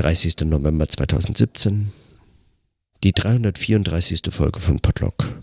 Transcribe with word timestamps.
30. 0.00 0.46
November 0.46 0.88
2017, 0.88 1.92
die 3.04 3.12
334. 3.12 4.22
Folge 4.30 4.58
von 4.58 4.80
Podlock. 4.80 5.42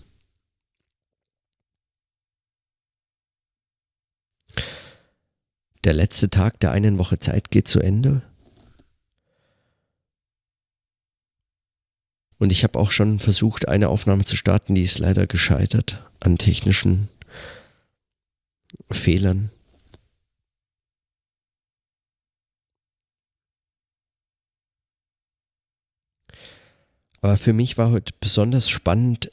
Der 5.84 5.92
letzte 5.92 6.28
Tag 6.28 6.58
der 6.58 6.72
einen 6.72 6.98
Woche 6.98 7.20
Zeit 7.20 7.52
geht 7.52 7.68
zu 7.68 7.78
Ende. 7.78 8.22
Und 12.38 12.50
ich 12.50 12.64
habe 12.64 12.80
auch 12.80 12.90
schon 12.90 13.20
versucht, 13.20 13.68
eine 13.68 13.88
Aufnahme 13.88 14.24
zu 14.24 14.34
starten, 14.34 14.74
die 14.74 14.82
ist 14.82 14.98
leider 14.98 15.28
gescheitert 15.28 16.04
an 16.18 16.36
technischen 16.36 17.08
Fehlern. 18.90 19.52
Aber 27.20 27.36
für 27.36 27.52
mich 27.52 27.78
war 27.78 27.90
heute 27.90 28.12
besonders 28.20 28.68
spannend 28.68 29.32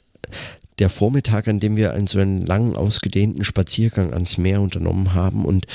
der 0.78 0.90
Vormittag, 0.90 1.48
an 1.48 1.60
dem 1.60 1.76
wir 1.76 1.92
einen 1.92 2.06
so 2.06 2.18
einen 2.18 2.44
langen, 2.44 2.76
ausgedehnten 2.76 3.44
Spaziergang 3.44 4.12
ans 4.12 4.38
Meer 4.38 4.60
unternommen 4.60 5.14
haben 5.14 5.44
und, 5.44 5.66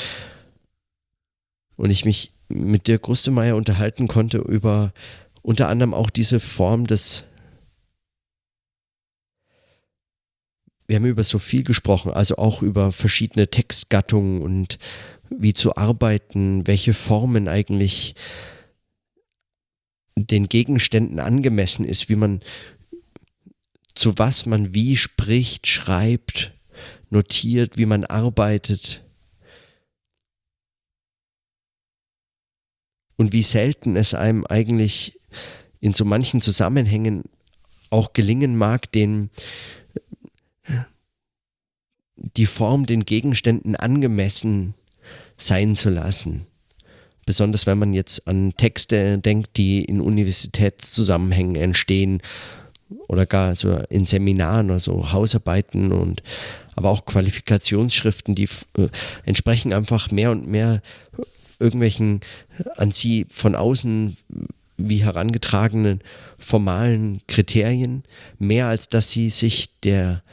und 1.75 1.89
ich 1.89 2.05
mich 2.05 2.33
mit 2.49 2.87
Dirk 2.87 3.03
Grustemeyer 3.03 3.55
unterhalten 3.55 4.07
konnte 4.07 4.39
über 4.39 4.93
unter 5.41 5.69
anderem 5.69 5.93
auch 5.93 6.09
diese 6.09 6.39
Form 6.39 6.85
des 6.85 7.23
wir 10.91 10.97
haben 10.97 11.05
über 11.05 11.23
so 11.23 11.39
viel 11.39 11.63
gesprochen, 11.63 12.11
also 12.11 12.35
auch 12.35 12.61
über 12.61 12.91
verschiedene 12.91 13.47
Textgattungen 13.47 14.41
und 14.41 14.77
wie 15.29 15.53
zu 15.53 15.77
arbeiten, 15.77 16.67
welche 16.67 16.93
Formen 16.93 17.47
eigentlich 17.47 18.13
den 20.15 20.49
Gegenständen 20.49 21.19
angemessen 21.19 21.85
ist, 21.85 22.09
wie 22.09 22.15
man 22.15 22.41
zu 23.95 24.17
was 24.17 24.45
man 24.45 24.73
wie 24.73 24.97
spricht, 24.97 25.67
schreibt, 25.67 26.53
notiert, 27.09 27.77
wie 27.77 27.85
man 27.85 28.05
arbeitet. 28.05 29.03
Und 33.17 33.33
wie 33.33 33.43
selten 33.43 33.95
es 33.95 34.13
einem 34.13 34.45
eigentlich 34.45 35.19
in 35.79 35.93
so 35.93 36.05
manchen 36.05 36.41
Zusammenhängen 36.41 37.23
auch 37.89 38.13
gelingen 38.13 38.57
mag, 38.57 38.91
den 38.91 39.29
die 42.15 42.45
Form 42.45 42.85
den 42.85 43.05
Gegenständen 43.05 43.75
angemessen 43.75 44.73
sein 45.37 45.75
zu 45.75 45.89
lassen. 45.89 46.47
Besonders 47.25 47.67
wenn 47.67 47.77
man 47.77 47.93
jetzt 47.93 48.27
an 48.27 48.53
Texte 48.57 49.17
denkt, 49.19 49.57
die 49.57 49.83
in 49.83 50.01
Universitätszusammenhängen 50.01 51.55
entstehen 51.55 52.21
oder 53.07 53.25
gar 53.25 53.55
so 53.55 53.83
in 53.89 54.05
Seminaren 54.05 54.69
oder 54.69 54.79
so 54.79 55.11
Hausarbeiten 55.11 55.91
und 55.91 56.23
aber 56.75 56.89
auch 56.89 57.05
Qualifikationsschriften, 57.05 58.35
die 58.35 58.49
äh, 58.77 58.87
entsprechen 59.25 59.73
einfach 59.73 60.11
mehr 60.11 60.31
und 60.31 60.47
mehr 60.47 60.81
irgendwelchen 61.59 62.21
an 62.77 62.91
sie 62.91 63.25
von 63.29 63.55
außen 63.55 64.17
wie 64.77 65.03
herangetragenen 65.03 65.99
formalen 66.39 67.21
Kriterien, 67.27 68.03
mehr 68.39 68.67
als 68.67 68.89
dass 68.89 69.11
sie 69.11 69.29
sich 69.29 69.69
der, 69.81 70.23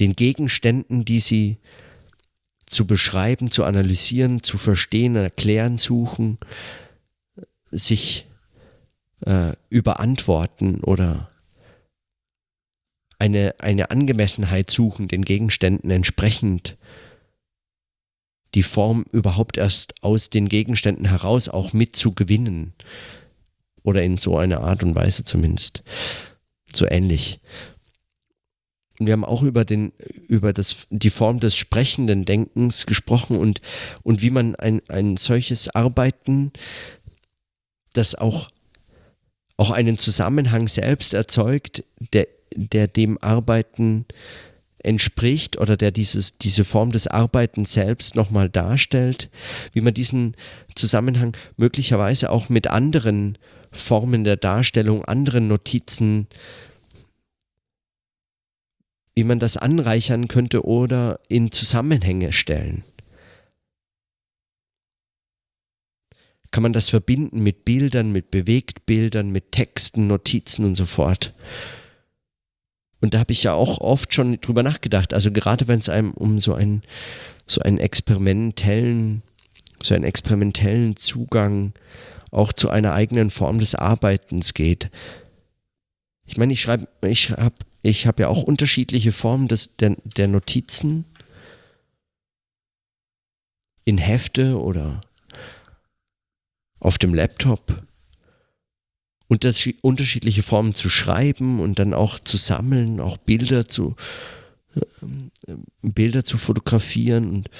den 0.00 0.16
Gegenständen, 0.16 1.04
die 1.04 1.20
sie 1.20 1.58
zu 2.72 2.86
beschreiben, 2.86 3.50
zu 3.50 3.64
analysieren, 3.64 4.42
zu 4.42 4.58
verstehen, 4.58 5.16
erklären 5.16 5.76
suchen, 5.76 6.38
sich 7.70 8.26
äh, 9.24 9.52
überantworten 9.68 10.80
oder 10.80 11.30
eine, 13.18 13.54
eine 13.58 13.90
Angemessenheit 13.90 14.70
suchen, 14.70 15.08
den 15.08 15.24
Gegenständen 15.24 15.90
entsprechend 15.90 16.76
die 18.54 18.62
Form 18.62 19.06
überhaupt 19.12 19.56
erst 19.56 19.94
aus 20.02 20.28
den 20.28 20.48
Gegenständen 20.48 21.06
heraus 21.06 21.48
auch 21.48 21.72
mitzugewinnen. 21.72 22.74
Oder 23.82 24.02
in 24.02 24.16
so 24.16 24.36
einer 24.36 24.60
Art 24.60 24.82
und 24.82 24.94
Weise 24.94 25.24
zumindest. 25.24 25.82
So 26.72 26.86
ähnlich. 26.86 27.40
Und 29.02 29.06
wir 29.06 29.14
haben 29.14 29.24
auch 29.24 29.42
über, 29.42 29.64
den, 29.64 29.92
über 30.28 30.52
das, 30.52 30.86
die 30.90 31.10
Form 31.10 31.40
des 31.40 31.56
sprechenden 31.56 32.24
Denkens 32.24 32.86
gesprochen 32.86 33.36
und, 33.36 33.60
und 34.04 34.22
wie 34.22 34.30
man 34.30 34.54
ein, 34.54 34.80
ein 34.86 35.16
solches 35.16 35.68
Arbeiten, 35.68 36.52
das 37.94 38.14
auch, 38.14 38.48
auch 39.56 39.72
einen 39.72 39.98
Zusammenhang 39.98 40.68
selbst 40.68 41.14
erzeugt, 41.14 41.82
der, 42.12 42.28
der 42.54 42.86
dem 42.86 43.18
Arbeiten 43.18 44.04
entspricht 44.78 45.58
oder 45.58 45.76
der 45.76 45.90
dieses, 45.90 46.38
diese 46.38 46.62
Form 46.62 46.92
des 46.92 47.08
Arbeitens 47.08 47.72
selbst 47.72 48.14
nochmal 48.14 48.48
darstellt, 48.48 49.30
wie 49.72 49.80
man 49.80 49.94
diesen 49.94 50.36
Zusammenhang 50.76 51.36
möglicherweise 51.56 52.30
auch 52.30 52.48
mit 52.50 52.68
anderen 52.68 53.36
Formen 53.72 54.22
der 54.22 54.36
Darstellung, 54.36 55.04
anderen 55.06 55.48
Notizen 55.48 56.28
wie 59.14 59.24
man 59.24 59.38
das 59.38 59.56
anreichern 59.56 60.28
könnte 60.28 60.64
oder 60.64 61.20
in 61.28 61.52
Zusammenhänge 61.52 62.32
stellen. 62.32 62.84
Kann 66.50 66.62
man 66.62 66.72
das 66.72 66.90
verbinden 66.90 67.42
mit 67.42 67.64
Bildern, 67.64 68.12
mit 68.12 68.30
Bewegtbildern, 68.30 69.30
mit 69.30 69.52
Texten, 69.52 70.06
Notizen 70.06 70.66
und 70.66 70.74
so 70.74 70.84
fort. 70.84 71.34
Und 73.00 73.14
da 73.14 73.18
habe 73.18 73.32
ich 73.32 73.42
ja 73.42 73.54
auch 73.54 73.78
oft 73.78 74.14
schon 74.14 74.40
drüber 74.40 74.62
nachgedacht. 74.62 75.12
Also 75.12 75.32
gerade 75.32 75.66
wenn 75.66 75.78
es 75.78 75.88
einem 75.88 76.12
um 76.12 76.38
so 76.38 76.54
einen, 76.54 76.82
so 77.46 77.60
einen 77.62 77.78
experimentellen, 77.78 79.22
so 79.82 79.94
einen 79.94 80.04
experimentellen 80.04 80.96
Zugang 80.96 81.72
auch 82.30 82.52
zu 82.52 82.70
einer 82.70 82.94
eigenen 82.94 83.30
Form 83.30 83.58
des 83.58 83.74
Arbeitens 83.74 84.54
geht. 84.54 84.90
Ich 86.26 86.36
meine, 86.36 86.52
ich 86.52 86.62
schreibe, 86.62 86.86
ich 87.02 87.30
habe 87.32 87.56
ich 87.82 88.06
habe 88.06 88.22
ja 88.22 88.28
auch 88.28 88.42
unterschiedliche 88.42 89.12
Formen 89.12 89.48
des, 89.48 89.76
der, 89.76 89.96
der 90.04 90.28
Notizen 90.28 91.04
in 93.84 93.98
Hefte 93.98 94.60
oder 94.60 95.00
auf 96.78 96.98
dem 96.98 97.14
Laptop. 97.14 97.82
unterschiedliche 99.82 100.42
Formen 100.42 100.74
zu 100.74 100.88
schreiben 100.88 101.60
und 101.60 101.78
dann 101.78 101.94
auch 101.94 102.18
zu 102.18 102.36
sammeln, 102.36 103.00
auch 103.00 103.16
Bilder 103.16 103.66
zu, 103.66 103.96
äh, 104.74 105.54
Bilder 105.82 106.24
zu 106.24 106.38
fotografieren 106.38 107.30
und, 107.30 107.50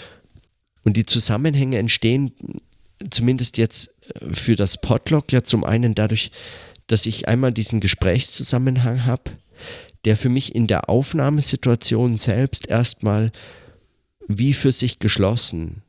und 0.85 0.97
die 0.97 1.07
Zusammenhänge 1.07 1.79
entstehen 1.79 2.33
zumindest 3.11 3.59
jetzt 3.59 3.95
für 4.31 4.57
das 4.57 4.81
Podlog 4.81 5.33
ja 5.33 5.43
zum 5.43 5.65
einen 5.65 5.95
dadurch, 5.95 6.31
dass 6.87 7.07
ich 7.07 7.29
einmal 7.29 7.53
diesen 7.53 7.81
Gesprächszusammenhang 7.81 9.05
habe, 9.05 9.33
der 10.05 10.17
für 10.17 10.29
mich 10.29 10.55
in 10.55 10.67
der 10.67 10.89
Aufnahmesituation 10.89 12.17
selbst 12.17 12.69
erstmal 12.69 13.33
wie 14.29 14.53
für 14.53 14.73
sich 14.73 14.99
geschlossen 14.99 15.83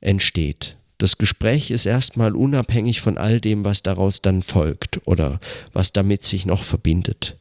entsteht. 0.00 0.76
Das 0.98 1.18
Gespräch 1.18 1.70
ist 1.70 1.86
erstmal 1.86 2.36
unabhängig 2.36 3.00
von 3.00 3.18
all 3.18 3.40
dem, 3.40 3.64
was 3.64 3.82
daraus 3.82 4.22
dann 4.22 4.42
folgt 4.42 5.00
oder 5.06 5.40
was 5.72 5.92
damit 5.92 6.22
sich 6.22 6.46
noch 6.46 6.62
verbindet. 6.62 7.38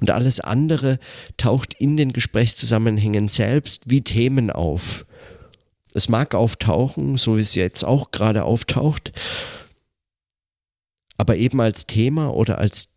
Und 0.00 0.10
alles 0.10 0.40
andere 0.40 0.98
taucht 1.36 1.74
in 1.74 1.96
den 1.96 2.12
Gesprächszusammenhängen 2.12 3.28
selbst 3.28 3.88
wie 3.88 4.02
Themen 4.02 4.50
auf. 4.50 5.06
Es 5.94 6.08
mag 6.08 6.34
auftauchen, 6.34 7.16
so 7.16 7.36
wie 7.36 7.40
es 7.40 7.54
jetzt 7.54 7.82
auch 7.82 8.10
gerade 8.10 8.44
auftaucht, 8.44 9.12
aber 11.16 11.36
eben 11.36 11.60
als 11.60 11.86
Thema 11.86 12.32
oder 12.32 12.58
als 12.58 12.94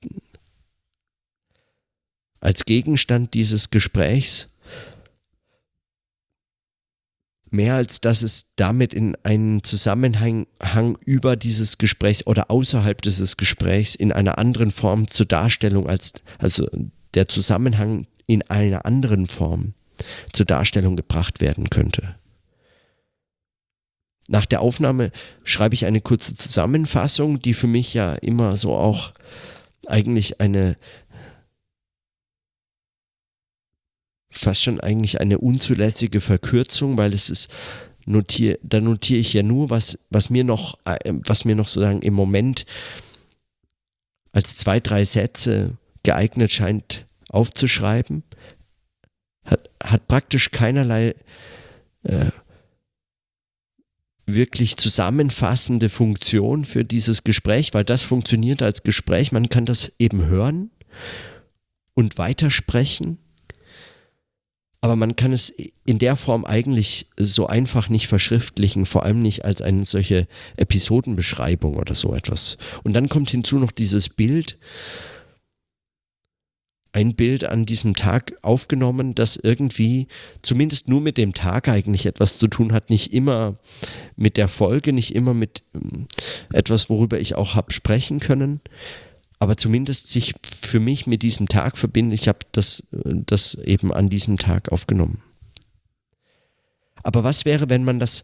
als 2.41 2.65
Gegenstand 2.65 3.33
dieses 3.33 3.69
Gesprächs, 3.69 4.49
mehr 7.51 7.75
als 7.75 8.01
dass 8.01 8.23
es 8.23 8.47
damit 8.55 8.93
in 8.93 9.15
einen 9.23 9.63
Zusammenhang 9.63 10.47
über 11.05 11.35
dieses 11.35 11.77
Gesprächs 11.77 12.25
oder 12.25 12.49
außerhalb 12.49 13.01
dieses 13.01 13.37
Gesprächs 13.37 13.93
in 13.93 14.11
einer 14.11 14.37
anderen 14.37 14.71
Form 14.71 15.09
zur 15.09 15.27
Darstellung 15.27 15.87
als, 15.87 16.13
also 16.39 16.67
der 17.13 17.27
Zusammenhang 17.27 18.07
in 18.25 18.41
einer 18.43 18.85
anderen 18.85 19.27
Form 19.27 19.73
zur 20.33 20.45
Darstellung 20.45 20.95
gebracht 20.95 21.41
werden 21.41 21.69
könnte. 21.69 22.15
Nach 24.27 24.45
der 24.45 24.61
Aufnahme 24.61 25.11
schreibe 25.43 25.75
ich 25.75 25.85
eine 25.85 25.99
kurze 25.99 26.35
Zusammenfassung, 26.35 27.41
die 27.41 27.53
für 27.53 27.67
mich 27.67 27.93
ja 27.93 28.13
immer 28.13 28.55
so 28.55 28.73
auch 28.73 29.11
eigentlich 29.87 30.39
eine 30.39 30.77
fast 34.31 34.63
schon 34.63 34.79
eigentlich 34.79 35.21
eine 35.21 35.37
unzulässige 35.37 36.21
Verkürzung, 36.21 36.97
weil 36.97 37.13
es 37.13 37.29
ist 37.29 37.53
notier, 38.05 38.57
da 38.63 38.81
notiere 38.81 39.19
ich 39.19 39.33
ja 39.33 39.43
nur, 39.43 39.69
was, 39.69 39.99
was 40.09 40.29
mir 40.29 40.43
noch, 40.43 40.79
äh, 40.85 41.13
was 41.25 41.45
mir 41.45 41.55
noch 41.55 41.67
sozusagen 41.67 42.01
im 42.01 42.13
Moment 42.13 42.65
als 44.31 44.55
zwei, 44.55 44.79
drei 44.79 45.05
Sätze 45.05 45.77
geeignet 46.03 46.51
scheint 46.51 47.05
aufzuschreiben, 47.29 48.23
hat, 49.43 49.69
hat 49.83 50.07
praktisch 50.07 50.51
keinerlei 50.51 51.15
äh, 52.03 52.31
wirklich 54.25 54.77
zusammenfassende 54.77 55.89
Funktion 55.89 56.63
für 56.65 56.85
dieses 56.85 57.23
Gespräch, 57.23 57.73
weil 57.73 57.83
das 57.83 58.01
funktioniert 58.01 58.61
als 58.61 58.83
Gespräch. 58.83 59.31
Man 59.31 59.49
kann 59.49 59.65
das 59.65 59.91
eben 59.99 60.25
hören 60.25 60.71
und 61.93 62.17
weitersprechen, 62.17 63.17
aber 64.81 64.95
man 64.95 65.15
kann 65.15 65.31
es 65.31 65.53
in 65.85 65.99
der 65.99 66.15
Form 66.15 66.43
eigentlich 66.43 67.05
so 67.15 67.45
einfach 67.45 67.87
nicht 67.87 68.07
verschriftlichen, 68.07 68.87
vor 68.87 69.03
allem 69.03 69.21
nicht 69.21 69.45
als 69.45 69.61
eine 69.61 69.85
solche 69.85 70.27
Episodenbeschreibung 70.57 71.75
oder 71.75 71.93
so 71.93 72.15
etwas. 72.15 72.57
Und 72.83 72.93
dann 72.93 73.07
kommt 73.07 73.29
hinzu 73.29 73.59
noch 73.59 73.71
dieses 73.71 74.09
Bild, 74.09 74.57
ein 76.93 77.15
Bild 77.15 77.45
an 77.45 77.65
diesem 77.65 77.95
Tag 77.95 78.33
aufgenommen, 78.41 79.15
das 79.15 79.37
irgendwie 79.37 80.07
zumindest 80.41 80.89
nur 80.89 80.99
mit 80.99 81.17
dem 81.17 81.33
Tag 81.33 81.69
eigentlich 81.69 82.05
etwas 82.05 82.37
zu 82.37 82.47
tun 82.47 82.73
hat, 82.73 82.89
nicht 82.89 83.13
immer 83.13 83.57
mit 84.15 84.35
der 84.35 84.47
Folge, 84.47 84.91
nicht 84.91 85.15
immer 85.15 85.33
mit 85.33 85.63
ähm, 85.73 86.07
etwas, 86.51 86.89
worüber 86.89 87.19
ich 87.19 87.35
auch 87.35 87.55
habe 87.55 87.71
sprechen 87.71 88.19
können, 88.19 88.59
aber 89.41 89.57
zumindest 89.57 90.09
sich 90.09 90.35
für 90.43 90.79
mich 90.79 91.07
mit 91.07 91.23
diesem 91.23 91.47
Tag 91.47 91.75
verbindet. 91.75 92.19
Ich 92.19 92.27
habe 92.27 92.39
das, 92.51 92.83
das 92.91 93.55
eben 93.55 93.91
an 93.91 94.07
diesem 94.07 94.37
Tag 94.37 94.71
aufgenommen. 94.71 95.23
Aber 97.01 97.23
was 97.23 97.43
wäre, 97.43 97.67
wenn 97.67 97.83
man 97.83 97.99
das 97.99 98.23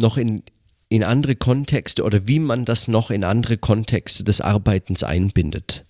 noch 0.00 0.16
in, 0.16 0.44
in 0.88 1.02
andere 1.02 1.34
Kontexte 1.34 2.04
oder 2.04 2.28
wie 2.28 2.38
man 2.38 2.64
das 2.64 2.86
noch 2.86 3.10
in 3.10 3.24
andere 3.24 3.58
Kontexte 3.58 4.22
des 4.22 4.40
Arbeitens 4.40 5.02
einbindet? 5.02 5.84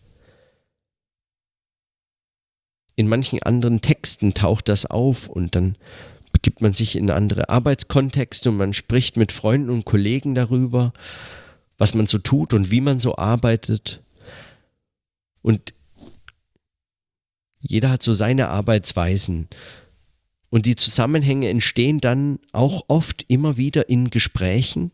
in 2.96 3.08
manchen 3.08 3.42
anderen 3.42 3.80
Texten 3.80 4.34
taucht 4.34 4.68
das 4.68 4.86
auf 4.86 5.28
und 5.28 5.56
dann 5.56 5.76
begibt 6.32 6.60
man 6.60 6.72
sich 6.72 6.94
in 6.96 7.10
andere 7.10 7.48
Arbeitskontexte 7.48 8.50
und 8.50 8.56
man 8.56 8.72
spricht 8.72 9.16
mit 9.16 9.32
Freunden 9.32 9.70
und 9.70 9.84
Kollegen 9.84 10.36
darüber, 10.36 10.92
was 11.78 11.94
man 11.94 12.06
so 12.06 12.18
tut 12.18 12.54
und 12.54 12.70
wie 12.70 12.80
man 12.80 12.98
so 12.98 13.16
arbeitet. 13.16 14.02
Und 15.42 15.74
jeder 17.58 17.90
hat 17.90 18.02
so 18.02 18.12
seine 18.12 18.48
Arbeitsweisen. 18.48 19.48
Und 20.50 20.66
die 20.66 20.76
Zusammenhänge 20.76 21.48
entstehen 21.48 22.00
dann 22.00 22.38
auch 22.52 22.84
oft 22.88 23.24
immer 23.28 23.56
wieder 23.56 23.88
in 23.88 24.10
Gesprächen, 24.10 24.92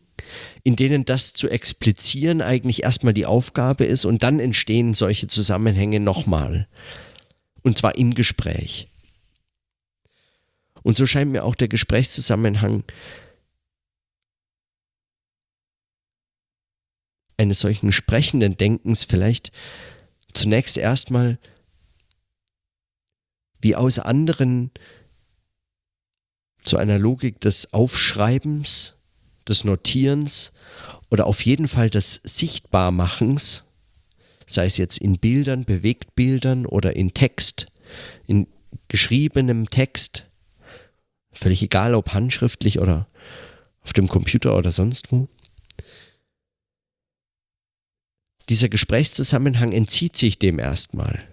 in 0.63 0.75
denen 0.75 1.05
das 1.05 1.33
zu 1.33 1.49
explizieren 1.49 2.41
eigentlich 2.41 2.83
erstmal 2.83 3.13
die 3.13 3.27
Aufgabe 3.27 3.85
ist 3.85 4.05
und 4.05 4.23
dann 4.23 4.39
entstehen 4.39 4.93
solche 4.93 5.27
Zusammenhänge 5.27 5.99
nochmal. 5.99 6.67
Und 7.61 7.77
zwar 7.77 7.95
im 7.95 8.15
Gespräch. 8.15 8.87
Und 10.81 10.97
so 10.97 11.05
scheint 11.05 11.31
mir 11.31 11.43
auch 11.43 11.55
der 11.55 11.67
Gesprächszusammenhang 11.67 12.83
eines 17.41 17.59
solchen 17.59 17.91
sprechenden 17.91 18.57
Denkens 18.57 19.03
vielleicht 19.03 19.51
zunächst 20.33 20.77
erstmal 20.77 21.39
wie 23.59 23.75
aus 23.75 23.99
anderen 23.99 24.71
zu 26.63 26.77
einer 26.77 26.97
Logik 26.97 27.41
des 27.41 27.73
Aufschreibens, 27.73 28.95
des 29.47 29.63
Notierens 29.63 30.51
oder 31.09 31.27
auf 31.27 31.41
jeden 31.43 31.67
Fall 31.67 31.89
des 31.89 32.21
Sichtbarmachens 32.23 33.65
sei 34.51 34.65
es 34.65 34.77
jetzt 34.77 34.97
in 34.99 35.17
Bildern, 35.17 35.65
Bewegtbildern 35.65 36.65
oder 36.65 36.95
in 36.95 37.13
Text, 37.13 37.67
in 38.27 38.47
geschriebenem 38.87 39.69
Text, 39.69 40.25
völlig 41.31 41.63
egal 41.63 41.95
ob 41.95 42.13
handschriftlich 42.13 42.79
oder 42.79 43.07
auf 43.83 43.93
dem 43.93 44.07
Computer 44.07 44.55
oder 44.57 44.71
sonst 44.71 45.11
wo. 45.11 45.27
Dieser 48.51 48.67
Gesprächszusammenhang 48.67 49.71
entzieht 49.71 50.17
sich 50.17 50.37
dem 50.37 50.59
erstmal. 50.59 51.23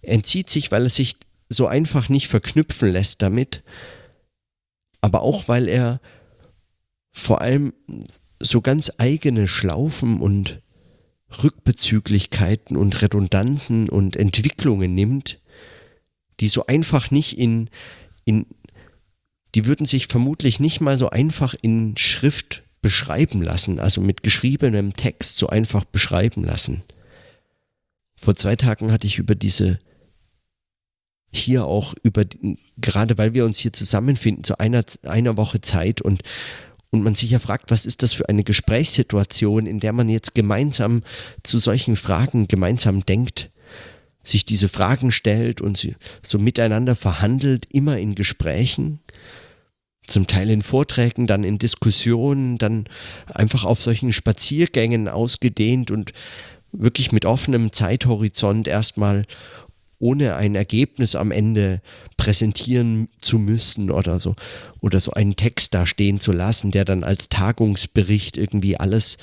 Entzieht 0.00 0.48
sich, 0.48 0.72
weil 0.72 0.84
er 0.84 0.88
sich 0.88 1.16
so 1.50 1.66
einfach 1.66 2.08
nicht 2.08 2.28
verknüpfen 2.28 2.90
lässt 2.90 3.20
damit, 3.20 3.62
aber 5.02 5.20
auch 5.20 5.46
weil 5.46 5.68
er 5.68 6.00
vor 7.10 7.42
allem 7.42 7.74
so 8.40 8.62
ganz 8.62 8.92
eigene 8.96 9.46
Schlaufen 9.46 10.22
und 10.22 10.62
Rückbezüglichkeiten 11.42 12.78
und 12.78 13.02
Redundanzen 13.02 13.90
und 13.90 14.16
Entwicklungen 14.16 14.94
nimmt, 14.94 15.38
die 16.40 16.48
so 16.48 16.64
einfach 16.64 17.10
nicht 17.10 17.38
in, 17.38 17.68
in, 18.24 18.46
die 19.54 19.66
würden 19.66 19.84
sich 19.84 20.06
vermutlich 20.06 20.60
nicht 20.60 20.80
mal 20.80 20.96
so 20.96 21.10
einfach 21.10 21.54
in 21.60 21.94
Schrift 21.98 22.62
beschreiben 22.82 23.40
lassen, 23.40 23.80
also 23.80 24.00
mit 24.00 24.22
geschriebenem 24.22 24.94
Text 24.94 25.36
so 25.36 25.46
einfach 25.46 25.84
beschreiben 25.84 26.44
lassen. 26.44 26.82
Vor 28.16 28.36
zwei 28.36 28.56
Tagen 28.56 28.92
hatte 28.92 29.06
ich 29.06 29.18
über 29.18 29.34
diese 29.34 29.78
hier 31.34 31.64
auch 31.64 31.94
über, 32.02 32.24
gerade 32.76 33.16
weil 33.16 33.32
wir 33.32 33.46
uns 33.46 33.58
hier 33.58 33.72
zusammenfinden, 33.72 34.44
zu 34.44 34.60
einer, 34.60 34.84
einer 35.02 35.38
Woche 35.38 35.62
Zeit 35.62 36.02
und 36.02 36.22
und 36.94 37.02
man 37.02 37.14
sich 37.14 37.30
ja 37.30 37.38
fragt, 37.38 37.70
was 37.70 37.86
ist 37.86 38.02
das 38.02 38.12
für 38.12 38.28
eine 38.28 38.44
Gesprächssituation, 38.44 39.64
in 39.64 39.80
der 39.80 39.94
man 39.94 40.10
jetzt 40.10 40.34
gemeinsam 40.34 41.02
zu 41.42 41.58
solchen 41.58 41.96
Fragen 41.96 42.48
gemeinsam 42.48 43.06
denkt, 43.06 43.50
sich 44.22 44.44
diese 44.44 44.68
Fragen 44.68 45.10
stellt 45.10 45.62
und 45.62 45.96
so 46.22 46.38
miteinander 46.38 46.94
verhandelt, 46.94 47.66
immer 47.72 47.98
in 47.98 48.14
Gesprächen, 48.14 49.00
zum 50.06 50.26
Teil 50.26 50.50
in 50.50 50.62
Vorträgen, 50.62 51.26
dann 51.26 51.44
in 51.44 51.58
Diskussionen, 51.58 52.58
dann 52.58 52.86
einfach 53.26 53.64
auf 53.64 53.80
solchen 53.80 54.12
Spaziergängen 54.12 55.08
ausgedehnt 55.08 55.90
und 55.90 56.12
wirklich 56.72 57.12
mit 57.12 57.24
offenem 57.24 57.72
Zeithorizont 57.72 58.66
erstmal 58.66 59.26
ohne 60.02 60.34
ein 60.34 60.56
Ergebnis 60.56 61.14
am 61.14 61.30
Ende 61.30 61.80
präsentieren 62.16 63.08
zu 63.20 63.38
müssen 63.38 63.90
oder 63.90 64.18
so. 64.18 64.34
Oder 64.80 64.98
so 64.98 65.12
einen 65.12 65.36
Text 65.36 65.74
da 65.74 65.86
stehen 65.86 66.18
zu 66.18 66.32
lassen, 66.32 66.72
der 66.72 66.84
dann 66.84 67.04
als 67.04 67.28
Tagungsbericht 67.28 68.36
irgendwie 68.36 68.76
alles 68.76 69.16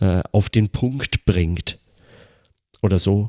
äh, 0.00 0.22
auf 0.32 0.48
den 0.48 0.70
Punkt 0.70 1.26
bringt. 1.26 1.78
Oder 2.80 2.98
so. 2.98 3.28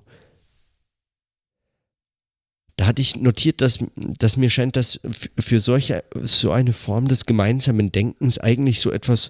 Da 2.75 2.87
hatte 2.87 3.01
ich 3.01 3.15
notiert, 3.15 3.61
dass, 3.61 3.79
dass 3.95 4.37
mir 4.37 4.49
scheint, 4.49 4.75
dass 4.75 4.99
für 5.39 5.59
solche, 5.59 6.03
so 6.15 6.51
eine 6.51 6.73
Form 6.73 7.07
des 7.07 7.25
gemeinsamen 7.25 7.91
Denkens 7.91 8.39
eigentlich 8.39 8.79
so 8.79 8.91
etwas, 8.91 9.29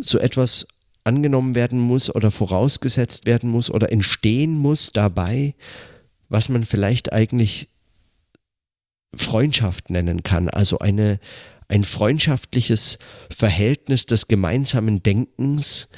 so 0.00 0.18
etwas 0.18 0.66
angenommen 1.04 1.54
werden 1.54 1.78
muss 1.78 2.14
oder 2.14 2.30
vorausgesetzt 2.30 3.26
werden 3.26 3.50
muss 3.50 3.70
oder 3.70 3.92
entstehen 3.92 4.56
muss 4.56 4.92
dabei, 4.92 5.54
was 6.28 6.48
man 6.48 6.64
vielleicht 6.64 7.12
eigentlich 7.12 7.68
Freundschaft 9.14 9.90
nennen 9.90 10.22
kann, 10.22 10.48
also 10.48 10.78
eine, 10.78 11.18
ein 11.68 11.84
freundschaftliches 11.84 12.98
Verhältnis 13.30 14.06
des 14.06 14.28
gemeinsamen 14.28 15.02
Denkens, 15.02 15.88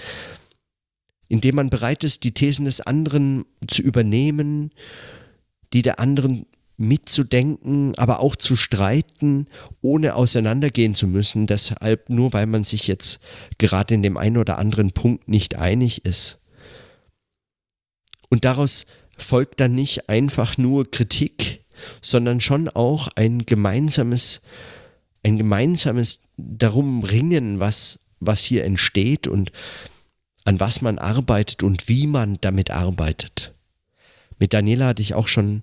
in 1.28 1.40
dem 1.40 1.56
man 1.56 1.70
bereit 1.70 2.04
ist, 2.04 2.24
die 2.24 2.32
Thesen 2.32 2.64
des 2.64 2.80
anderen 2.80 3.44
zu 3.66 3.82
übernehmen, 3.82 4.72
die 5.72 5.82
der 5.82 5.98
anderen 6.00 6.46
mitzudenken, 6.76 7.96
aber 7.96 8.20
auch 8.20 8.36
zu 8.36 8.56
streiten, 8.56 9.46
ohne 9.80 10.14
auseinandergehen 10.14 10.94
zu 10.94 11.06
müssen, 11.06 11.46
deshalb 11.46 12.08
nur 12.10 12.32
weil 12.32 12.46
man 12.46 12.64
sich 12.64 12.86
jetzt 12.86 13.20
gerade 13.58 13.94
in 13.94 14.02
dem 14.02 14.16
einen 14.16 14.38
oder 14.38 14.58
anderen 14.58 14.92
Punkt 14.92 15.28
nicht 15.28 15.54
einig 15.54 16.04
ist. 16.04 16.40
Und 18.28 18.44
daraus 18.44 18.86
folgt 19.16 19.60
dann 19.60 19.74
nicht 19.74 20.08
einfach 20.08 20.58
nur 20.58 20.90
Kritik, 20.90 21.64
sondern 22.00 22.40
schon 22.40 22.68
auch 22.68 23.08
ein 23.14 23.44
gemeinsames, 23.44 24.40
ein 25.22 25.36
gemeinsames 25.36 26.22
darum 26.36 27.02
ringen, 27.04 27.60
was, 27.60 28.00
was 28.20 28.42
hier 28.42 28.64
entsteht 28.64 29.26
und 29.26 29.52
an 30.44 30.58
was 30.58 30.82
man 30.82 30.98
arbeitet 30.98 31.62
und 31.62 31.88
wie 31.88 32.06
man 32.06 32.38
damit 32.40 32.70
arbeitet. 32.70 33.54
Mit 34.42 34.54
Daniela 34.54 34.86
hatte 34.86 35.02
ich 35.02 35.14
auch 35.14 35.28
schon 35.28 35.62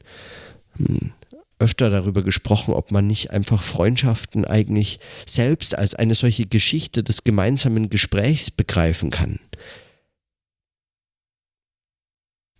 hm, 0.77 1.11
öfter 1.59 1.89
darüber 1.89 2.23
gesprochen, 2.23 2.73
ob 2.73 2.91
man 2.91 3.07
nicht 3.07 3.31
einfach 3.31 3.61
Freundschaften 3.61 4.45
eigentlich 4.45 5.01
selbst 5.25 5.75
als 5.75 5.95
eine 5.95 6.15
solche 6.15 6.45
Geschichte 6.45 7.03
des 7.03 7.25
gemeinsamen 7.25 7.89
Gesprächs 7.89 8.51
begreifen 8.51 9.09
kann. 9.09 9.41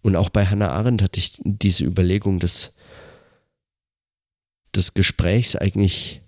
Und 0.02 0.18
auch 0.18 0.28
bei 0.28 0.46
Hannah 0.46 0.72
Arendt 0.72 1.02
hatte 1.02 1.20
ich 1.20 1.40
diese 1.42 1.86
Überlegung, 1.86 2.40
dass 2.42 2.74
des 4.76 4.94
Gesprächs 4.94 5.56
eigentlich 5.56 6.22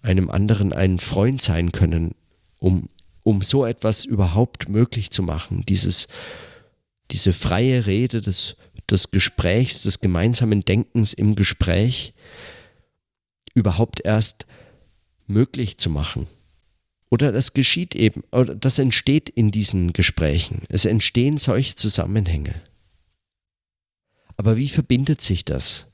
einem 0.00 0.30
anderen 0.30 0.72
ein 0.72 0.98
Freund 0.98 1.42
sein 1.42 1.72
können, 1.72 2.14
um, 2.58 2.88
um 3.22 3.42
so 3.42 3.66
etwas 3.66 4.06
überhaupt 4.06 4.70
möglich 4.70 5.10
zu 5.10 5.22
machen, 5.22 5.62
dieses, 5.68 6.08
diese 7.10 7.34
freie 7.34 7.84
Rede 7.84 8.22
des, 8.22 8.56
des 8.90 9.10
Gesprächs, 9.10 9.82
des 9.82 10.00
gemeinsamen 10.00 10.64
Denkens 10.64 11.12
im 11.12 11.34
Gespräch 11.34 12.14
überhaupt 13.54 14.04
erst 14.04 14.46
möglich 15.26 15.78
zu 15.78 15.90
machen. 15.90 16.26
Oder 17.10 17.30
das 17.30 17.52
geschieht 17.52 17.94
eben, 17.94 18.22
oder 18.32 18.54
das 18.54 18.78
entsteht 18.78 19.28
in 19.30 19.50
diesen 19.50 19.92
Gesprächen. 19.92 20.62
Es 20.68 20.84
entstehen 20.84 21.38
solche 21.38 21.76
Zusammenhänge. 21.76 22.60
Aber 24.36 24.56
wie 24.56 24.68
verbindet 24.68 25.20
sich 25.20 25.44
das? 25.44 25.86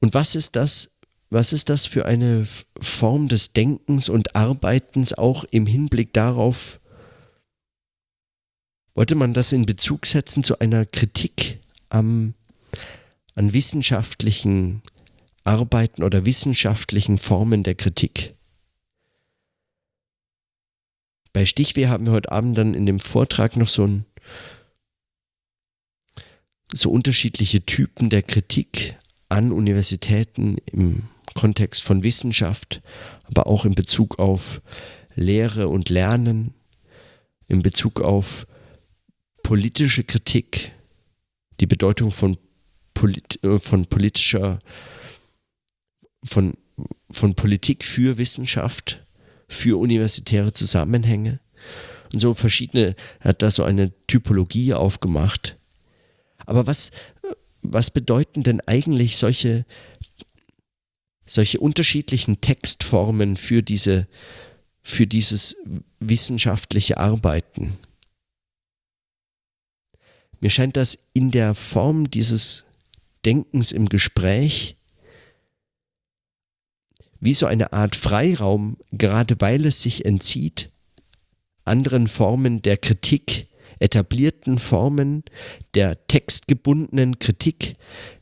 Und 0.00 0.12
was 0.12 0.34
ist 0.34 0.56
das, 0.56 0.90
was 1.30 1.52
ist 1.52 1.68
das 1.68 1.86
für 1.86 2.04
eine 2.04 2.46
Form 2.80 3.28
des 3.28 3.52
Denkens 3.52 4.08
und 4.08 4.34
Arbeitens 4.36 5.12
auch 5.12 5.44
im 5.44 5.66
Hinblick 5.66 6.12
darauf, 6.12 6.80
wollte 8.94 9.14
man 9.14 9.34
das 9.34 9.52
in 9.52 9.66
Bezug 9.66 10.06
setzen 10.06 10.44
zu 10.44 10.58
einer 10.58 10.86
Kritik 10.86 11.58
am, 11.88 12.34
an 13.34 13.52
wissenschaftlichen 13.52 14.82
Arbeiten 15.42 16.02
oder 16.02 16.24
wissenschaftlichen 16.24 17.18
Formen 17.18 17.62
der 17.62 17.74
Kritik? 17.74 18.34
Bei 21.32 21.44
Stichweh 21.44 21.88
haben 21.88 22.06
wir 22.06 22.12
heute 22.12 22.30
Abend 22.30 22.56
dann 22.56 22.74
in 22.74 22.86
dem 22.86 23.00
Vortrag 23.00 23.56
noch 23.56 23.68
so 23.68 23.84
ein 23.84 24.06
so 26.72 26.90
unterschiedliche 26.90 27.66
Typen 27.66 28.08
der 28.08 28.22
Kritik 28.22 28.96
an 29.28 29.52
Universitäten 29.52 30.58
im 30.66 31.08
Kontext 31.34 31.82
von 31.82 32.02
Wissenschaft, 32.02 32.80
aber 33.24 33.46
auch 33.46 33.64
in 33.64 33.74
Bezug 33.74 34.18
auf 34.18 34.62
Lehre 35.14 35.68
und 35.68 35.88
Lernen, 35.88 36.54
in 37.48 37.62
Bezug 37.62 38.00
auf 38.00 38.46
politische 39.44 40.02
Kritik, 40.02 40.72
die 41.60 41.66
Bedeutung 41.66 42.10
von, 42.10 42.36
polit 42.94 43.38
äh, 43.44 43.60
von 43.60 43.86
politischer, 43.86 44.58
von, 46.24 46.54
von 47.12 47.34
Politik 47.34 47.84
für 47.84 48.18
Wissenschaft, 48.18 49.04
für 49.46 49.78
universitäre 49.78 50.52
Zusammenhänge. 50.52 51.38
Und 52.12 52.18
so 52.18 52.34
verschiedene, 52.34 52.96
er 53.20 53.28
hat 53.28 53.42
da 53.42 53.50
so 53.50 53.62
eine 53.62 53.92
Typologie 54.08 54.74
aufgemacht. 54.74 55.56
Aber 56.38 56.66
was, 56.66 56.90
was 57.62 57.92
bedeuten 57.92 58.42
denn 58.42 58.60
eigentlich 58.62 59.16
solche 59.16 59.64
solche 61.26 61.58
unterschiedlichen 61.58 62.40
Textformen 62.40 63.36
für 63.36 63.62
diese 63.62 64.06
für 64.82 65.06
dieses 65.06 65.56
wissenschaftliche 65.98 66.98
Arbeiten. 66.98 67.78
Mir 70.44 70.50
scheint 70.50 70.76
das 70.76 70.98
in 71.14 71.30
der 71.30 71.54
Form 71.54 72.10
dieses 72.10 72.66
Denkens 73.24 73.72
im 73.72 73.88
Gespräch 73.88 74.76
wie 77.18 77.32
so 77.32 77.46
eine 77.46 77.72
Art 77.72 77.96
Freiraum, 77.96 78.76
gerade 78.92 79.36
weil 79.38 79.64
es 79.64 79.80
sich 79.80 80.04
entzieht 80.04 80.70
anderen 81.64 82.08
Formen 82.08 82.60
der 82.60 82.76
Kritik, 82.76 83.46
etablierten 83.78 84.58
Formen 84.58 85.24
der 85.74 86.06
textgebundenen 86.08 87.18
Kritik 87.18 87.76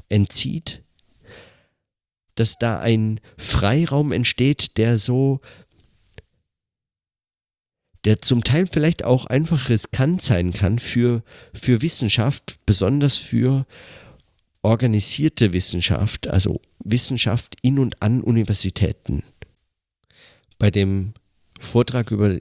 entzieht 0.09 0.81
dass 2.37 2.57
da 2.57 2.79
ein 2.79 3.21
Freiraum 3.37 4.13
entsteht, 4.13 4.79
der 4.79 4.97
so, 4.97 5.41
der 8.05 8.21
zum 8.21 8.43
Teil 8.45 8.67
vielleicht 8.67 9.05
auch 9.05 9.27
einfach 9.27 9.69
riskant 9.69 10.23
sein 10.23 10.53
kann 10.53 10.79
für, 10.79 11.23
für 11.55 11.83
Wissenschaft, 11.83 12.57
besonders 12.67 13.17
für 13.17 13.67
organisierte 14.63 15.53
Wissenschaft, 15.53 16.29
also 16.29 16.61
Wissenschaft 16.85 17.57
in 17.63 17.79
und 17.79 18.01
an 18.03 18.23
Universitäten. 18.23 19.23
Bei 20.59 20.71
dem 20.71 21.15
Vortrag 21.61 22.11
über 22.11 22.39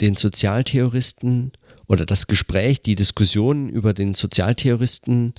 den 0.00 0.16
Sozialtheoristen 0.16 1.52
oder 1.86 2.06
das 2.06 2.26
Gespräch, 2.26 2.82
die 2.82 2.94
Diskussion 2.94 3.68
über 3.68 3.94
den 3.94 4.14
Sozialtheoristen, 4.14 5.34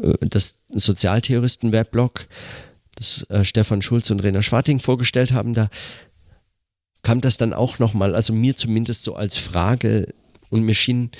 äh, 0.00 0.14
das 0.20 0.58
Sozialtheoristen-Weblog, 0.70 2.26
das 2.94 3.22
äh, 3.30 3.44
Stefan 3.44 3.82
Schulz 3.82 4.10
und 4.10 4.22
Rena 4.22 4.42
Schwarting 4.42 4.80
vorgestellt 4.80 5.32
haben, 5.32 5.54
da 5.54 5.70
kam 7.06 7.20
das 7.20 7.36
dann 7.36 7.52
auch 7.52 7.78
nochmal, 7.78 8.16
also 8.16 8.32
mir 8.32 8.56
zumindest 8.56 9.04
so 9.04 9.14
als 9.14 9.36
Frage 9.36 10.12
und 10.50 10.62
mir 10.62 10.74
schien 10.74 11.12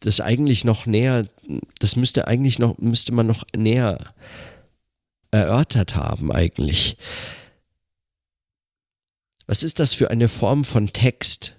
das 0.00 0.20
eigentlich 0.20 0.64
noch 0.64 0.84
näher, 0.84 1.28
das 1.78 1.94
müsste 1.94 2.26
eigentlich 2.26 2.58
noch, 2.58 2.76
müsste 2.78 3.12
man 3.12 3.28
noch 3.28 3.44
näher 3.56 4.12
erörtert 5.30 5.94
haben 5.94 6.32
eigentlich. 6.32 6.96
Was 9.46 9.62
ist 9.62 9.78
das 9.78 9.92
für 9.92 10.10
eine 10.10 10.26
Form 10.26 10.64
von 10.64 10.92
Text? 10.92 11.54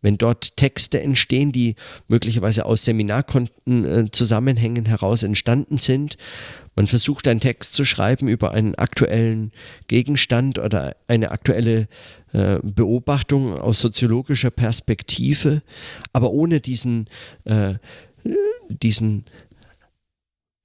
Wenn 0.00 0.18
dort 0.18 0.56
Texte 0.56 1.00
entstehen, 1.00 1.52
die 1.52 1.76
möglicherweise 2.08 2.64
aus 2.64 2.84
Seminarzusammenhängen 2.84 4.86
äh, 4.86 4.88
heraus 4.88 5.22
entstanden 5.22 5.78
sind 5.78 6.16
man 6.76 6.86
versucht 6.86 7.26
einen 7.26 7.40
Text 7.40 7.72
zu 7.72 7.84
schreiben 7.84 8.28
über 8.28 8.52
einen 8.52 8.74
aktuellen 8.74 9.50
Gegenstand 9.88 10.58
oder 10.58 10.94
eine 11.08 11.30
aktuelle 11.30 11.88
äh, 12.32 12.58
Beobachtung 12.62 13.58
aus 13.58 13.80
soziologischer 13.80 14.50
Perspektive, 14.50 15.62
aber 16.12 16.30
ohne 16.30 16.60
diesen, 16.60 17.06
äh, 17.44 17.74
diesen 18.68 19.24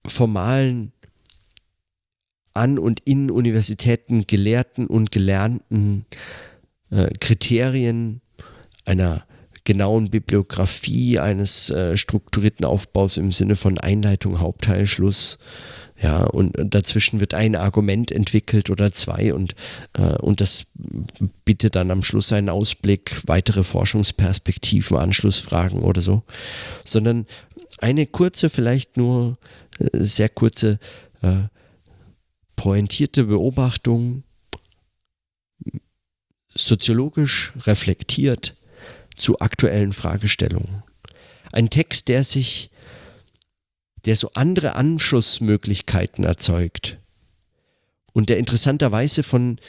formalen 0.06 0.92
an 2.54 2.78
und 2.78 3.00
in 3.00 3.32
Universitäten 3.32 4.28
gelehrten 4.28 4.88
und 4.88 5.12
gelernten 5.12 6.06
äh, 6.90 7.10
Kriterien 7.20 8.20
einer 8.84 9.26
genauen 9.64 10.10
Bibliografie 10.10 11.20
eines 11.20 11.70
äh, 11.70 11.96
strukturierten 11.96 12.66
Aufbaus 12.66 13.18
im 13.18 13.32
Sinne 13.32 13.56
von 13.56 13.78
Einleitung, 13.78 14.40
Hauptteil, 14.40 14.86
Schluss 14.86 15.38
ja, 16.02 16.24
und 16.24 16.56
dazwischen 16.58 17.20
wird 17.20 17.36
ein 17.36 17.56
Argument 17.56 18.12
entwickelt 18.12 18.72
oder 18.72 18.92
zwei 18.92 19.34
und, 19.34 19.54
äh, 19.94 20.18
und 20.18 20.42
das 20.42 20.66
bietet 21.46 21.76
dann 21.76 21.92
am 21.92 22.04
Schluss 22.04 22.34
einen 22.34 22.50
Ausblick, 22.50 23.22
weitere 23.28 23.64
Forschungsperspektiven, 23.64 24.98
Anschlussfragen 24.98 25.84
oder 25.84 26.02
so, 26.02 26.24
sondern 26.86 27.28
eine 27.78 28.08
kurze, 28.08 28.50
vielleicht 28.50 28.98
nur 28.98 29.38
äh, 29.80 29.90
sehr 29.94 30.30
kurze, 30.30 30.80
äh, 31.22 31.44
pointierte 32.56 33.26
Beobachtung, 33.26 34.24
soziologisch 36.48 37.54
reflektiert 37.66 38.56
zu 39.16 39.40
aktuellen 39.40 39.94
Fragestellungen. 39.94 40.84
Ein 41.52 41.70
Text, 41.70 42.08
der 42.08 42.24
sich 42.24 42.71
der 44.06 44.16
so 44.16 44.32
andere 44.34 44.76
Anschlussmöglichkeiten 44.76 46.24
erzeugt 46.24 47.00
und 48.14 48.30
der 48.30 48.38
interessanterweise 48.38 49.24
von, 49.24 49.60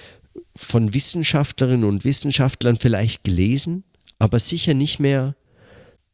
von 0.56 0.94
Wissenschaftlerinnen 0.94 1.84
und 1.84 2.04
Wissenschaftlern 2.04 2.76
vielleicht 2.76 3.24
gelesen, 3.24 3.84
aber 4.18 4.38
sicher 4.38 4.74
nicht 4.74 4.98
mehr 4.98 5.36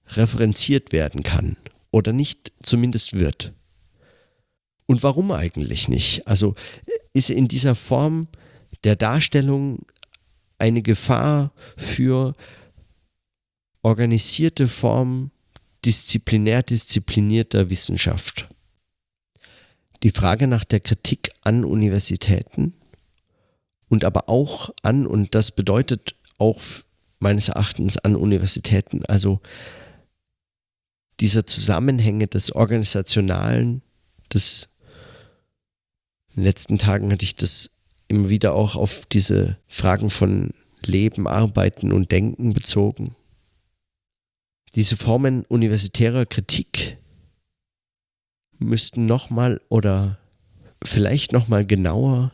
referenziert 0.08 0.92
werden 0.92 1.22
kann 1.22 1.56
oder 1.90 2.12
nicht 2.12 2.52
zumindest 2.62 3.18
wird. 3.18 3.52
Und 4.86 5.02
warum 5.02 5.32
eigentlich 5.32 5.88
nicht? 5.88 6.26
Also 6.26 6.54
ist 7.12 7.30
in 7.30 7.46
dieser 7.46 7.74
Form 7.74 8.28
der 8.84 8.96
Darstellung 8.96 9.84
eine 10.58 10.82
Gefahr 10.82 11.52
für 11.76 12.34
organisierte 13.82 14.66
Formen 14.66 15.30
disziplinär 15.84 16.62
disziplinierter 16.62 17.70
Wissenschaft. 17.70 18.48
Die 20.02 20.10
Frage 20.10 20.46
nach 20.46 20.64
der 20.64 20.80
Kritik 20.80 21.30
an 21.42 21.64
Universitäten 21.64 22.74
und 23.88 24.04
aber 24.04 24.28
auch 24.28 24.70
an, 24.82 25.06
und 25.06 25.34
das 25.34 25.50
bedeutet 25.50 26.14
auch 26.38 26.60
meines 27.18 27.48
Erachtens 27.48 27.96
an 27.98 28.14
Universitäten, 28.14 29.04
also 29.06 29.40
dieser 31.20 31.46
Zusammenhänge 31.46 32.28
des 32.28 32.52
Organisationalen, 32.52 33.82
des 34.32 34.68
in 36.30 36.42
den 36.42 36.44
letzten 36.44 36.78
Tagen 36.78 37.10
hatte 37.10 37.24
ich 37.24 37.34
das 37.34 37.70
immer 38.06 38.28
wieder 38.28 38.54
auch 38.54 38.76
auf 38.76 39.04
diese 39.06 39.58
Fragen 39.66 40.10
von 40.10 40.50
Leben, 40.84 41.26
Arbeiten 41.26 41.90
und 41.90 42.12
Denken 42.12 42.52
bezogen 42.54 43.16
diese 44.74 44.96
Formen 44.96 45.44
universitärer 45.46 46.26
Kritik 46.26 46.98
müssten 48.58 49.06
nochmal 49.06 49.60
oder 49.68 50.18
vielleicht 50.84 51.32
nochmal 51.32 51.64
genauer 51.66 52.32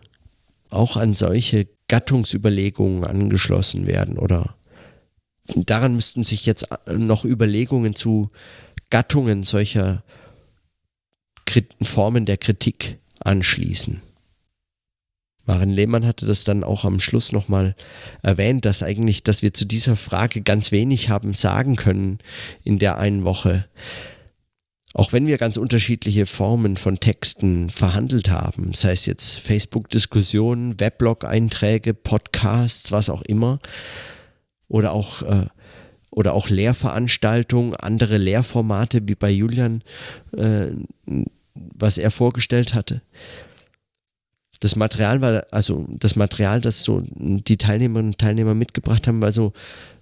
auch 0.71 0.97
an 0.97 1.15
solche 1.15 1.69
Gattungsüberlegungen 1.89 3.05
angeschlossen 3.05 3.87
werden 3.87 4.19
oder 4.19 4.57
daran 5.55 5.95
müssten 5.95 6.25
sich 6.25 6.47
jetzt 6.47 6.67
noch 6.91 7.25
Überlegungen 7.25 7.95
zu 7.95 8.31
Gattungen 8.91 9.43
solcher 9.43 10.03
Formen 11.83 12.27
der 12.27 12.39
Kritik 12.39 12.99
anschließen. 13.21 14.01
Maren 15.47 15.71
Lehmann 15.71 16.07
hatte 16.07 16.27
das 16.27 16.45
dann 16.45 16.65
auch 16.65 16.85
am 16.85 17.01
Schluss 17.01 17.33
nochmal 17.33 17.75
erwähnt, 18.23 18.65
dass 18.65 18.83
eigentlich, 18.83 19.23
dass 19.23 19.43
wir 19.43 19.53
zu 19.53 19.67
dieser 19.67 19.97
Frage 19.97 20.41
ganz 20.41 20.73
wenig 20.73 21.11
haben 21.11 21.35
sagen 21.35 21.77
können 21.77 22.19
in 22.63 22.79
der 22.79 22.99
einen 22.99 23.25
Woche. 23.25 23.67
Auch 24.95 25.13
wenn 25.13 25.27
wir 25.27 25.39
ganz 25.39 25.57
unterschiedliche 25.57 26.25
Formen 26.25 26.77
von 26.77 27.01
Texten 27.01 27.69
verhandelt 27.69 28.31
haben, 28.31 28.75
sei 28.75 28.93
es 28.93 29.07
jetzt 29.07 29.39
Facebook-Diskussionen, 29.41 30.79
Weblog-Einträge, 30.79 31.95
Podcasts, 31.95 32.93
was 32.93 33.11
auch 33.11 33.23
immer, 33.23 33.59
oder 34.69 34.93
auch, 34.93 35.23
äh, 35.23 35.47
oder 36.11 36.33
auch 36.33 36.49
Lehrveranstaltungen, 36.49 37.75
andere 37.75 38.19
Lehrformate 38.19 39.01
wie 39.09 39.17
bei 39.17 39.31
Julian, 39.31 39.83
äh, 40.37 40.69
was 41.55 41.99
er 41.99 42.13
vorgestellt 42.13 42.73
hatte 42.73 43.03
das 44.65 44.77
Material 44.77 45.21
war, 45.21 45.45
also 45.51 45.85
das 45.91 46.17
Material, 46.17 46.59
das 46.63 46.85
so 46.85 47.03
die 47.07 47.59
Teilnehmerinnen 47.59 48.13
und 48.13 48.19
Teilnehmer 48.19 48.55
mitgebracht 48.55 49.07
haben, 49.07 49.21
war 49.21 49.31
so 49.31 49.53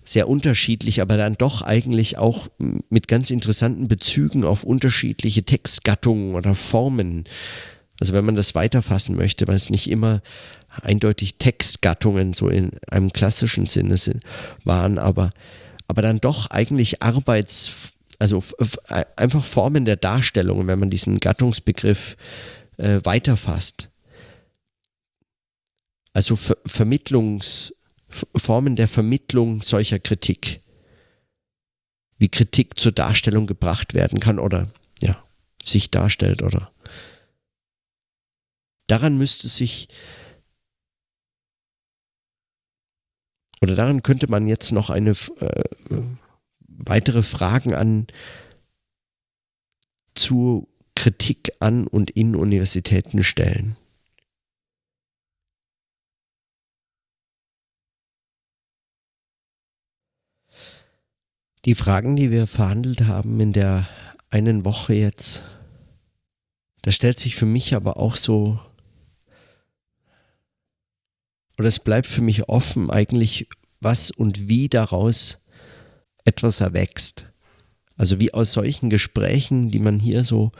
sehr 0.05 0.29
unterschiedlich, 0.29 1.01
aber 1.01 1.17
dann 1.17 1.35
doch 1.35 1.63
eigentlich 1.63 2.17
auch 2.17 2.47
mit 2.89 3.09
ganz 3.09 3.31
interessanten 3.31 3.89
Bezügen 3.89 4.45
auf 4.45 4.63
unterschiedliche 4.63 5.43
Textgattungen 5.43 6.37
oder 6.37 6.55
Formen. 6.55 7.25
Also 7.99 8.13
wenn 8.13 8.25
man 8.25 8.37
das 8.37 8.55
weiterfassen 8.55 9.17
möchte, 9.17 9.49
weil 9.49 9.57
es 9.57 9.69
nicht 9.69 9.91
immer 9.91 10.23
eindeutig 10.81 11.39
Textgattungen 11.39 12.33
so 12.33 12.49
in 12.49 12.71
einem 12.89 13.13
klassischen 13.13 13.67
Sinne 13.67 13.97
waren, 14.63 14.97
aber, 14.97 15.33
aber 15.89 16.03
dann 16.03 16.21
doch 16.21 16.51
eigentlich 16.51 17.03
Arbeits, 17.03 17.95
also 18.21 18.41
einfach 19.17 19.43
Formen 19.43 19.87
der 19.87 19.97
Darstellung, 19.97 20.69
wenn 20.69 20.79
man 20.79 20.91
diesen 20.91 21.19
Gattungsbegriff 21.19 22.17
äh, 22.77 23.01
weiterfasst 23.03 23.89
also 26.13 26.37
Ver 26.37 26.57
Vermittlungs, 26.67 27.75
Formen 28.09 28.77
der 28.77 28.89
Vermittlung 28.89 29.63
solcher 29.63 29.99
Kritik. 29.99 30.61
Wie 32.19 32.29
Kritik 32.29 32.79
zur 32.79 32.93
Darstellung 32.93 33.47
gebracht 33.47 33.95
werden 33.95 34.21
kann 34.21 34.39
oder 34.39 34.71
ja, 35.01 35.23
sich 35.63 35.91
darstellt 35.91 36.43
oder 36.43 36.73
daran 38.87 39.17
müsste 39.17 39.49
sich 39.49 39.89
oder 43.63 43.75
daran 43.75 44.03
könnte 44.03 44.29
man 44.29 44.47
jetzt 44.47 44.73
noch 44.73 44.91
eine 44.91 45.13
äh, 45.41 45.65
weitere 46.61 47.23
Fragen 47.23 47.75
an 47.75 48.07
zur 50.15 50.69
Kritik 50.95 51.53
an 51.61 51.87
und 51.87 52.11
in 52.11 52.37
Universitäten 52.37 53.23
stellen. 53.23 53.77
Die 61.65 61.77
Fragen, 61.77 62.17
die 62.17 62.33
wir 62.33 62.49
verhandelt 62.49 63.05
haben 63.05 63.39
in 63.39 63.53
der 63.53 63.89
einen 64.31 64.65
Woche 64.65 64.95
jetzt, 64.95 65.45
da 66.83 66.91
stellt 66.91 67.19
sich 67.21 67.37
für 67.37 67.47
mich 67.47 67.75
aber 67.77 67.99
auch 67.99 68.17
so, 68.17 68.59
oder 71.59 71.69
es 71.69 71.79
bleibt 71.79 72.09
für 72.09 72.23
mich 72.23 72.49
offen 72.49 72.91
eigentlich, 72.91 73.49
was 73.81 74.11
und 74.11 74.49
wie 74.49 74.69
daraus 74.69 75.39
etwas 76.25 76.61
erwächst. 76.61 77.27
Also 77.97 78.19
wie 78.19 78.35
aus 78.35 78.53
solchen 78.53 78.91
Gesprächen, 78.91 79.71
die 79.71 79.79
man 79.79 80.01
hier 80.01 80.25
so 80.25 80.51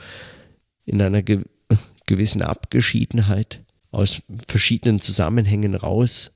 in 0.85 1.01
einer 1.01 1.21
ge 1.21 1.43
gewissen 2.05 2.41
Abgeschiedenheit 2.41 3.63
aus 3.91 4.21
verschiedenen 4.47 5.01
Zusammenhängen 5.01 5.75
raus 5.75 6.31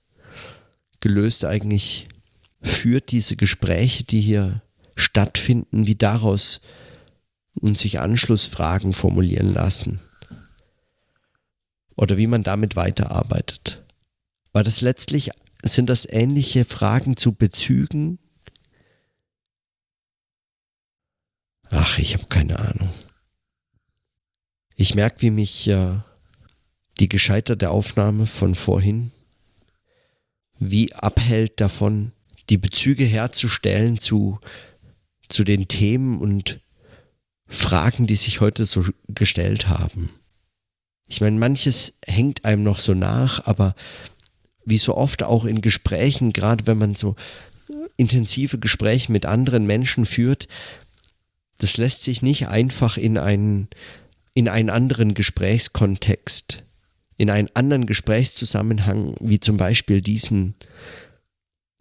gelöst 0.99 1.45
eigentlich 1.45 2.07
führt 2.61 3.11
diese 3.11 3.35
Gespräche, 3.35 4.03
die 4.03 4.21
hier 4.21 4.61
stattfinden, 4.95 5.87
wie 5.87 5.95
daraus 5.95 6.61
und 7.53 7.77
sich 7.77 7.99
Anschlussfragen 7.99 8.93
formulieren 8.93 9.53
lassen. 9.53 9.99
Oder 11.95 12.17
wie 12.17 12.27
man 12.27 12.43
damit 12.43 12.75
weiterarbeitet. 12.75 13.83
Weil 14.51 14.63
das 14.63 14.81
letztlich 14.81 15.31
sind 15.63 15.89
das 15.89 16.07
ähnliche 16.07 16.65
Fragen 16.65 17.17
zu 17.17 17.33
Bezügen. 17.33 18.19
Ach, 21.69 21.97
ich 21.97 22.13
habe 22.13 22.27
keine 22.27 22.59
Ahnung. 22.59 22.89
Ich 24.75 24.93
merke, 24.93 25.21
wie 25.21 25.31
mich 25.31 25.67
äh, 25.67 25.97
die 26.99 27.09
gescheiterte 27.09 27.71
Aufnahme 27.71 28.27
von 28.27 28.53
vorhin 28.53 29.11
wie 30.59 30.93
abhält 30.93 31.61
davon, 31.61 32.11
die 32.49 32.57
Bezüge 32.57 33.03
herzustellen 33.03 33.97
zu, 33.97 34.39
zu 35.29 35.43
den 35.43 35.67
Themen 35.67 36.19
und 36.19 36.61
Fragen, 37.47 38.07
die 38.07 38.15
sich 38.15 38.41
heute 38.41 38.65
so 38.65 38.85
gestellt 39.07 39.67
haben. 39.67 40.09
Ich 41.07 41.21
meine, 41.21 41.37
manches 41.39 41.93
hängt 42.05 42.43
einem 42.45 42.63
noch 42.63 42.77
so 42.77 42.93
nach, 42.93 43.45
aber 43.45 43.75
wie 44.65 44.77
so 44.77 44.95
oft 44.95 45.23
auch 45.23 45.45
in 45.45 45.61
Gesprächen, 45.61 46.33
gerade 46.33 46.67
wenn 46.67 46.77
man 46.77 46.95
so 46.95 47.15
intensive 47.95 48.59
Gespräche 48.59 49.11
mit 49.11 49.25
anderen 49.25 49.65
Menschen 49.65 50.05
führt, 50.05 50.47
das 51.57 51.77
lässt 51.77 52.03
sich 52.03 52.21
nicht 52.21 52.47
einfach 52.47 52.97
in 52.97 53.17
einen, 53.17 53.69
in 54.33 54.49
einen 54.49 54.69
anderen 54.69 55.13
Gesprächskontext, 55.13 56.63
in 57.15 57.29
einen 57.29 57.49
anderen 57.55 57.85
Gesprächszusammenhang, 57.85 59.15
wie 59.21 59.39
zum 59.39 59.57
Beispiel 59.57 60.01
diesen, 60.01 60.53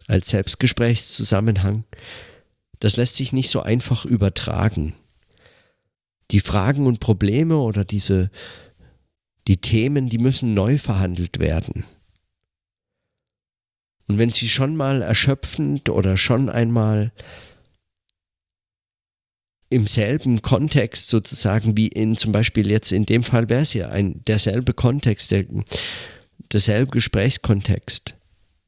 als 0.07 0.29
Selbstgesprächszusammenhang, 0.29 1.83
das 2.79 2.97
lässt 2.97 3.15
sich 3.15 3.33
nicht 3.33 3.49
so 3.49 3.61
einfach 3.61 4.05
übertragen. 4.05 4.93
Die 6.31 6.39
Fragen 6.39 6.87
und 6.87 6.99
Probleme 6.99 7.57
oder 7.57 7.85
diese, 7.85 8.29
die 9.47 9.57
Themen, 9.57 10.09
die 10.09 10.17
müssen 10.17 10.53
neu 10.53 10.77
verhandelt 10.77 11.39
werden. 11.39 11.85
Und 14.07 14.17
wenn 14.17 14.31
sie 14.31 14.49
schon 14.49 14.75
mal 14.75 15.01
erschöpfend 15.01 15.89
oder 15.89 16.17
schon 16.17 16.49
einmal 16.49 17.11
im 19.69 19.85
selben 19.85 20.41
Kontext 20.41 21.09
sozusagen 21.09 21.75
wie 21.75 21.87
in 21.87 22.15
zum 22.15 22.31
Beispiel 22.31 22.69
jetzt 22.69 22.93
in 22.93 23.05
dem 23.05 23.23
Fall 23.23 23.49
wäre 23.49 23.61
es 23.61 23.73
ja 23.73 23.89
ein 23.89 24.23
derselbe 24.25 24.73
Kontext, 24.73 25.31
der, 25.31 25.45
derselbe 26.53 26.91
Gesprächskontext. 26.91 28.16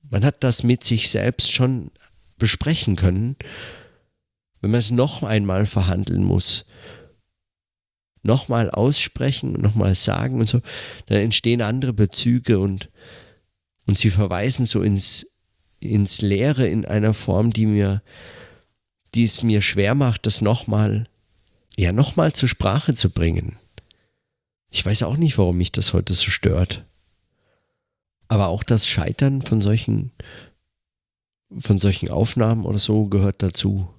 Man 0.09 0.25
hat 0.25 0.43
das 0.43 0.63
mit 0.63 0.83
sich 0.83 1.09
selbst 1.09 1.51
schon 1.51 1.91
besprechen 2.37 2.95
können. 2.95 3.35
Wenn 4.61 4.71
man 4.71 4.79
es 4.79 4.91
noch 4.91 5.23
einmal 5.23 5.65
verhandeln 5.65 6.23
muss, 6.23 6.65
nochmal 8.23 8.69
aussprechen 8.69 9.55
und 9.55 9.61
nochmal 9.61 9.95
sagen 9.95 10.39
und 10.39 10.49
so, 10.49 10.61
dann 11.05 11.19
entstehen 11.19 11.61
andere 11.61 11.93
Bezüge 11.93 12.59
und, 12.59 12.89
und 13.87 13.97
sie 13.97 14.09
verweisen 14.09 14.65
so 14.65 14.81
ins, 14.81 15.27
ins 15.79 16.21
Leere 16.21 16.67
in 16.67 16.85
einer 16.85 17.13
Form, 17.13 17.51
die 17.51 17.65
mir, 17.65 18.01
die 19.15 19.23
es 19.23 19.43
mir 19.43 19.61
schwer 19.61 19.95
macht, 19.95 20.25
das 20.25 20.41
nochmal, 20.41 21.07
ja, 21.77 21.93
nochmal 21.93 22.33
zur 22.33 22.49
Sprache 22.49 22.93
zu 22.93 23.09
bringen. 23.09 23.55
Ich 24.69 24.85
weiß 24.85 25.03
auch 25.03 25.17
nicht, 25.17 25.37
warum 25.37 25.57
mich 25.57 25.71
das 25.71 25.93
heute 25.93 26.13
so 26.13 26.29
stört. 26.29 26.85
Aber 28.29 28.47
auch 28.47 28.63
das 28.63 28.87
Scheitern 28.87 29.41
von 29.41 29.59
solchen, 29.59 30.11
von 31.59 31.79
solchen 31.79 32.09
Aufnahmen 32.09 32.65
oder 32.65 32.77
so 32.77 33.07
gehört 33.07 33.43
dazu. 33.43 33.93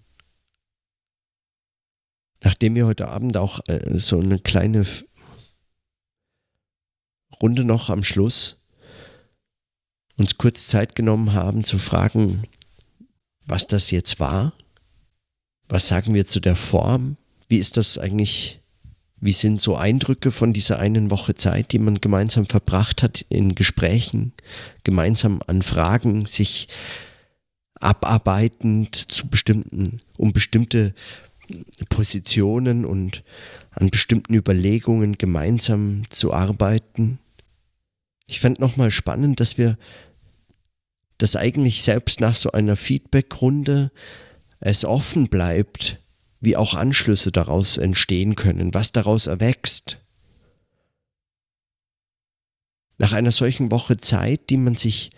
Nachdem 2.43 2.75
wir 2.75 2.87
heute 2.87 3.09
Abend 3.09 3.37
auch 3.37 3.61
äh, 3.69 3.99
so 3.99 4.19
eine 4.19 4.39
kleine 4.39 4.87
Runde 7.43 7.65
noch 7.65 7.91
am 7.91 8.03
Schluss 8.03 8.57
uns 10.17 10.37
kurz 10.37 10.69
Zeit 10.69 10.95
genommen 10.95 11.33
haben 11.33 11.65
zu 11.65 11.79
fragen, 11.79 12.45
was 13.47 13.67
das 13.67 13.91
jetzt 13.91 14.21
war, 14.21 14.53
was 15.69 15.89
sagen 15.89 16.15
wir 16.15 16.27
zu 16.27 16.41
der 16.41 16.57
Form, 16.57 17.17
wie 17.49 17.57
ist 17.57 17.77
das 17.77 17.99
eigentlich 17.99 18.60
wie 19.21 19.33
sind 19.33 19.61
so 19.61 19.77
Eindrücke 19.77 20.31
von 20.31 20.53
dieser 20.53 20.79
einen 20.79 21.11
Woche 21.11 21.35
Zeit, 21.35 21.73
die 21.73 21.79
man 21.79 22.01
gemeinsam 22.01 22.47
verbracht 22.47 23.03
hat 23.03 23.25
in 23.29 23.55
Gesprächen, 23.55 24.33
gemeinsam 24.85 25.43
an 25.47 25.63
Fragen, 25.63 26.25
sich 26.25 26.69
abarbeitend 27.75 28.95
zu 28.95 29.29
bestimmten, 29.29 30.01
um 30.17 30.33
bestimmte 30.33 30.95
Positionen 31.89 32.85
und 32.85 33.23
an 33.73 33.91
bestimmten 33.91 34.35
Überlegungen 34.35 35.19
gemeinsam 35.19 36.05
zu 36.11 36.33
arbeiten. 36.33 37.19
Ich 38.27 38.41
fand 38.41 38.61
nochmal 38.61 38.91
spannend, 38.91 39.41
dass 39.41 39.59
wir 39.59 39.77
dass 41.21 41.37
eigentlich 41.37 41.83
selbst 41.83 42.21
nach 42.21 42.35
so 42.35 42.53
einer 42.53 42.77
Feedbackrunde 42.77 43.93
es 44.59 44.87
offen 44.87 45.29
bleibt, 45.29 46.01
wie 46.41 46.57
auch 46.57 46.75
Anschlüsse 46.75 47.31
daraus 47.31 47.77
entstehen 47.77 48.35
können, 48.35 48.75
was 48.75 48.93
daraus 48.93 49.27
erwächst. 49.27 49.99
Nach 52.99 53.13
einer 53.13 53.33
solchen 53.33 53.71
Woche 53.71 53.99
Zeit, 53.99 54.51
die 54.51 54.57
man 54.57 54.75
sich, 54.75 55.11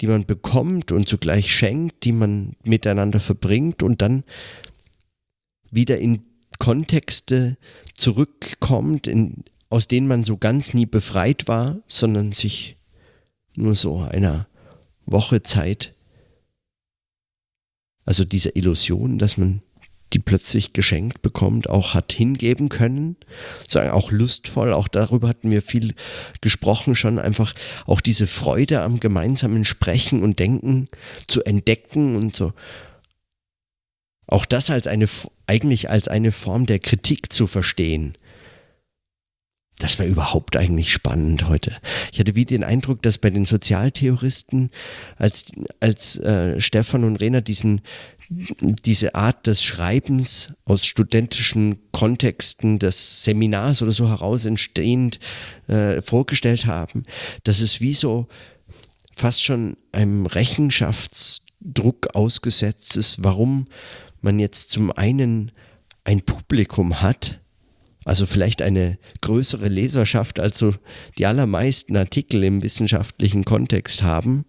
die 0.00 0.06
man 0.06 0.26
bekommt 0.26 0.92
und 0.92 1.08
zugleich 1.08 1.54
schenkt, 1.54 2.04
die 2.04 2.12
man 2.12 2.56
miteinander 2.64 3.20
verbringt 3.20 3.82
und 3.82 4.02
dann 4.02 4.24
wieder 5.70 5.98
in 5.98 6.24
Kontexte 6.58 7.56
zurückkommt, 7.94 9.06
in, 9.06 9.44
aus 9.70 9.88
denen 9.88 10.08
man 10.08 10.24
so 10.24 10.36
ganz 10.36 10.74
nie 10.74 10.86
befreit 10.86 11.48
war, 11.48 11.80
sondern 11.86 12.32
sich 12.32 12.76
nur 13.56 13.74
so 13.74 14.00
einer 14.00 14.46
Woche 15.06 15.42
Zeit, 15.42 15.94
also 18.04 18.24
diese 18.24 18.50
Illusion, 18.50 19.18
dass 19.18 19.36
man 19.36 19.62
die 20.12 20.18
plötzlich 20.18 20.72
geschenkt 20.72 21.22
bekommt, 21.22 21.70
auch 21.70 21.94
hat 21.94 22.12
hingeben 22.12 22.68
können, 22.68 23.16
sagen 23.68 23.90
auch 23.90 24.10
lustvoll, 24.10 24.72
auch 24.72 24.88
darüber 24.88 25.28
hatten 25.28 25.50
wir 25.50 25.62
viel 25.62 25.94
gesprochen 26.40 26.94
schon, 26.94 27.18
einfach 27.18 27.54
auch 27.86 28.00
diese 28.00 28.26
Freude 28.26 28.82
am 28.82 28.98
gemeinsamen 28.98 29.64
Sprechen 29.64 30.22
und 30.22 30.38
Denken 30.38 30.88
zu 31.28 31.44
entdecken 31.44 32.16
und 32.16 32.34
so. 32.34 32.52
Auch 34.26 34.46
das 34.46 34.70
als 34.70 34.86
eine, 34.86 35.06
eigentlich 35.46 35.90
als 35.90 36.08
eine 36.08 36.32
Form 36.32 36.66
der 36.66 36.78
Kritik 36.78 37.32
zu 37.32 37.46
verstehen 37.46 38.16
das 39.80 39.98
wäre 39.98 40.08
überhaupt 40.08 40.56
eigentlich 40.56 40.92
spannend 40.92 41.48
heute. 41.48 41.76
Ich 42.12 42.20
hatte 42.20 42.34
wie 42.34 42.44
den 42.44 42.64
Eindruck, 42.64 43.02
dass 43.02 43.18
bei 43.18 43.30
den 43.30 43.46
Sozialtheoristen, 43.46 44.70
als, 45.16 45.52
als 45.80 46.18
äh, 46.18 46.60
Stefan 46.60 47.04
und 47.04 47.16
Rena 47.16 47.40
diesen, 47.40 47.80
diese 48.28 49.14
Art 49.14 49.46
des 49.46 49.64
Schreibens 49.64 50.52
aus 50.66 50.84
studentischen 50.84 51.78
Kontexten 51.92 52.78
des 52.78 53.24
Seminars 53.24 53.82
oder 53.82 53.92
so 53.92 54.08
heraus 54.08 54.44
entstehend 54.44 55.18
äh, 55.66 56.02
vorgestellt 56.02 56.66
haben, 56.66 57.02
dass 57.44 57.60
es 57.60 57.80
wie 57.80 57.94
so 57.94 58.28
fast 59.14 59.42
schon 59.42 59.76
einem 59.92 60.26
Rechenschaftsdruck 60.26 62.14
ausgesetzt 62.14 62.96
ist, 62.96 63.24
warum 63.24 63.66
man 64.20 64.38
jetzt 64.38 64.70
zum 64.70 64.92
einen 64.92 65.52
ein 66.04 66.20
Publikum 66.20 67.00
hat, 67.00 67.39
also 68.10 68.26
vielleicht 68.26 68.60
eine 68.60 68.98
größere 69.20 69.68
Leserschaft, 69.68 70.40
als 70.40 70.58
so 70.58 70.74
die 71.16 71.26
allermeisten 71.26 71.96
Artikel 71.96 72.42
im 72.42 72.60
wissenschaftlichen 72.60 73.44
Kontext 73.44 74.02
haben 74.02 74.46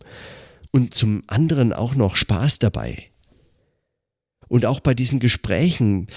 und 0.71 0.95
zum 0.95 1.21
anderen 1.27 1.71
auch 1.71 1.93
noch 1.93 2.15
Spaß 2.15 2.57
dabei. 2.57 3.11
Und 4.47 4.65
auch 4.65 4.79
bei 4.79 4.95
diesen 4.95 5.19
Gesprächen, 5.19 6.07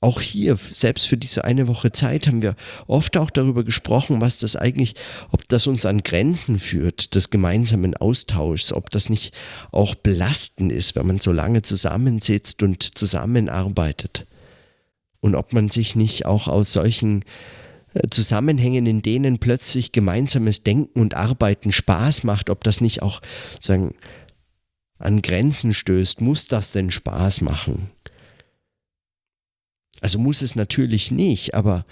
auch 0.00 0.22
hier, 0.22 0.56
selbst 0.56 1.08
für 1.08 1.18
diese 1.18 1.44
eine 1.44 1.68
Woche 1.68 1.92
Zeit, 1.92 2.26
haben 2.26 2.40
wir 2.40 2.56
oft 2.86 3.18
auch 3.18 3.28
darüber 3.28 3.62
gesprochen, 3.62 4.22
was 4.22 4.38
das 4.38 4.56
eigentlich, 4.56 4.94
ob 5.30 5.46
das 5.46 5.66
uns 5.66 5.84
an 5.84 6.02
Grenzen 6.02 6.58
führt, 6.58 7.14
des 7.14 7.28
gemeinsamen 7.28 7.94
Austauschs, 7.94 8.72
ob 8.72 8.88
das 8.88 9.10
nicht 9.10 9.34
auch 9.72 9.94
belastend 9.94 10.72
ist, 10.72 10.96
wenn 10.96 11.06
man 11.06 11.18
so 11.18 11.32
lange 11.32 11.60
zusammensitzt 11.60 12.62
und 12.62 12.96
zusammenarbeitet 12.96 14.26
und 15.26 15.34
ob 15.34 15.52
man 15.52 15.68
sich 15.68 15.96
nicht 15.96 16.24
auch 16.24 16.46
aus 16.46 16.72
solchen 16.72 17.24
äh, 17.94 18.08
Zusammenhängen, 18.10 18.86
in 18.86 19.02
denen 19.02 19.38
plötzlich 19.38 19.90
gemeinsames 19.90 20.62
Denken 20.62 21.00
und 21.00 21.14
Arbeiten 21.14 21.72
Spaß 21.72 22.22
macht, 22.22 22.48
ob 22.48 22.62
das 22.62 22.80
nicht 22.80 23.02
auch 23.02 23.20
sagen, 23.60 23.94
an 24.98 25.20
Grenzen 25.22 25.74
stößt. 25.74 26.20
Muss 26.20 26.46
das 26.46 26.70
denn 26.70 26.92
Spaß 26.92 27.40
machen? 27.40 27.90
Also 30.00 30.18
muss 30.18 30.42
es 30.42 30.54
natürlich 30.54 31.10
nicht, 31.10 31.54
aber 31.54 31.84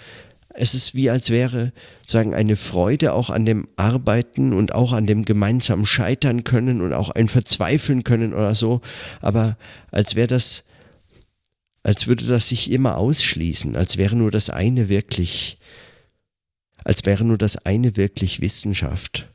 es 0.53 0.73
ist 0.73 0.95
wie 0.95 1.09
als 1.09 1.29
wäre 1.29 1.73
sagen 2.07 2.33
eine 2.33 2.55
Freude 2.55 3.13
auch 3.13 3.29
an 3.29 3.45
dem 3.45 3.67
Arbeiten 3.75 4.53
und 4.53 4.73
auch 4.73 4.93
an 4.93 5.05
dem 5.05 5.25
gemeinsamen 5.25 5.85
Scheitern 5.85 6.45
können 6.45 6.81
und 6.81 6.93
auch 6.93 7.09
ein 7.09 7.27
Verzweifeln 7.27 8.05
können 8.05 8.33
oder 8.33 8.55
so, 8.55 8.79
aber 9.19 9.57
als 9.91 10.15
wäre 10.15 10.27
das 10.27 10.63
als 11.85 12.07
würde 12.07 12.25
das 12.25 12.49
sich 12.49 12.71
immer 12.71 12.97
ausschließen, 12.97 13.75
als 13.75 13.97
wäre 13.97 14.15
nur 14.15 14.31
das 14.31 14.49
eine 14.49 14.89
wirklich, 14.89 15.59
als 16.83 17.05
wäre 17.05 17.23
nur 17.23 17.37
das 17.37 17.57
eine 17.57 17.95
wirklich 17.95 18.41
Wissenschaft. 18.41 19.31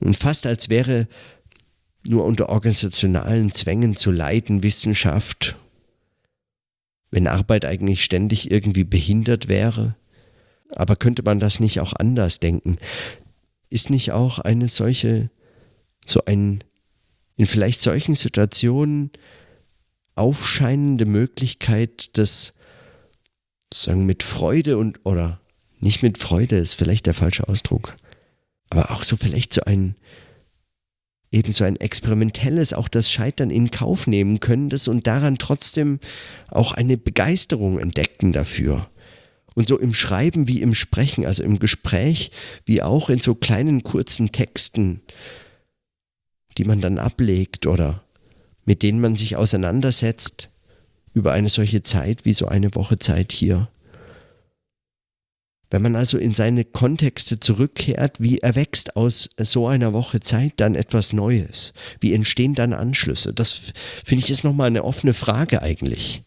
Und 0.00 0.16
fast 0.16 0.48
als 0.48 0.70
wäre 0.70 1.06
nur 2.08 2.24
unter 2.24 2.48
organisationalen 2.48 3.52
Zwängen 3.52 3.94
zu 3.94 4.10
leiden 4.10 4.64
Wissenschaft, 4.64 5.54
wenn 7.12 7.28
Arbeit 7.28 7.64
eigentlich 7.64 8.02
ständig 8.02 8.50
irgendwie 8.50 8.84
behindert 8.84 9.46
wäre. 9.46 9.94
Aber 10.70 10.96
könnte 10.96 11.22
man 11.22 11.38
das 11.38 11.60
nicht 11.60 11.78
auch 11.78 11.92
anders 11.92 12.40
denken? 12.40 12.78
Ist 13.70 13.90
nicht 13.90 14.10
auch 14.10 14.40
eine 14.40 14.66
solche, 14.66 15.30
so 16.04 16.24
ein, 16.24 16.64
in 17.36 17.46
vielleicht 17.46 17.80
solchen 17.80 18.16
Situationen 18.16 19.12
aufscheinende 20.14 21.06
Möglichkeit, 21.06 22.16
das 22.18 22.54
sagen 23.72 24.06
mit 24.06 24.22
Freude 24.22 24.78
und 24.78 25.00
oder 25.04 25.40
nicht 25.80 26.02
mit 26.02 26.18
Freude 26.18 26.56
ist 26.56 26.74
vielleicht 26.74 27.06
der 27.06 27.14
falsche 27.14 27.48
Ausdruck, 27.48 27.96
aber 28.70 28.90
auch 28.90 29.02
so 29.02 29.16
vielleicht 29.16 29.52
so 29.52 29.62
ein 29.62 29.96
eben 31.34 31.50
so 31.50 31.64
ein 31.64 31.76
experimentelles 31.76 32.72
auch 32.72 32.86
das 32.86 33.10
Scheitern 33.10 33.50
in 33.50 33.72
Kauf 33.72 34.06
nehmen 34.06 34.38
können 34.38 34.70
das 34.70 34.86
und 34.86 35.08
daran 35.08 35.36
trotzdem 35.36 35.98
auch 36.48 36.72
eine 36.72 36.96
Begeisterung 36.96 37.80
entdecken 37.80 38.32
dafür. 38.32 38.88
Und 39.56 39.66
so 39.66 39.78
im 39.78 39.94
Schreiben 39.94 40.46
wie 40.48 40.62
im 40.62 40.74
Sprechen, 40.74 41.26
also 41.26 41.42
im 41.42 41.58
Gespräch, 41.58 42.30
wie 42.64 42.82
auch 42.82 43.10
in 43.10 43.18
so 43.18 43.34
kleinen 43.34 43.82
kurzen 43.82 44.30
Texten, 44.30 45.00
die 46.56 46.64
man 46.64 46.80
dann 46.80 46.98
ablegt 46.98 47.66
oder 47.66 48.03
mit 48.64 48.82
denen 48.82 49.00
man 49.00 49.16
sich 49.16 49.36
auseinandersetzt 49.36 50.48
über 51.12 51.32
eine 51.32 51.48
solche 51.48 51.82
Zeit 51.82 52.24
wie 52.24 52.32
so 52.32 52.46
eine 52.48 52.74
Woche 52.74 52.98
Zeit 52.98 53.32
hier. 53.32 53.68
Wenn 55.70 55.82
man 55.82 55.96
also 55.96 56.18
in 56.18 56.34
seine 56.34 56.64
Kontexte 56.64 57.40
zurückkehrt, 57.40 58.20
wie 58.20 58.38
erwächst 58.38 58.96
aus 58.96 59.30
so 59.38 59.66
einer 59.66 59.92
Woche 59.92 60.20
Zeit 60.20 60.52
dann 60.58 60.74
etwas 60.74 61.12
Neues? 61.12 61.72
Wie 62.00 62.14
entstehen 62.14 62.54
dann 62.54 62.72
Anschlüsse? 62.72 63.32
Das 63.32 63.72
finde 64.04 64.24
ich 64.24 64.30
ist 64.30 64.44
nochmal 64.44 64.68
eine 64.68 64.84
offene 64.84 65.14
Frage 65.14 65.62
eigentlich. 65.62 66.22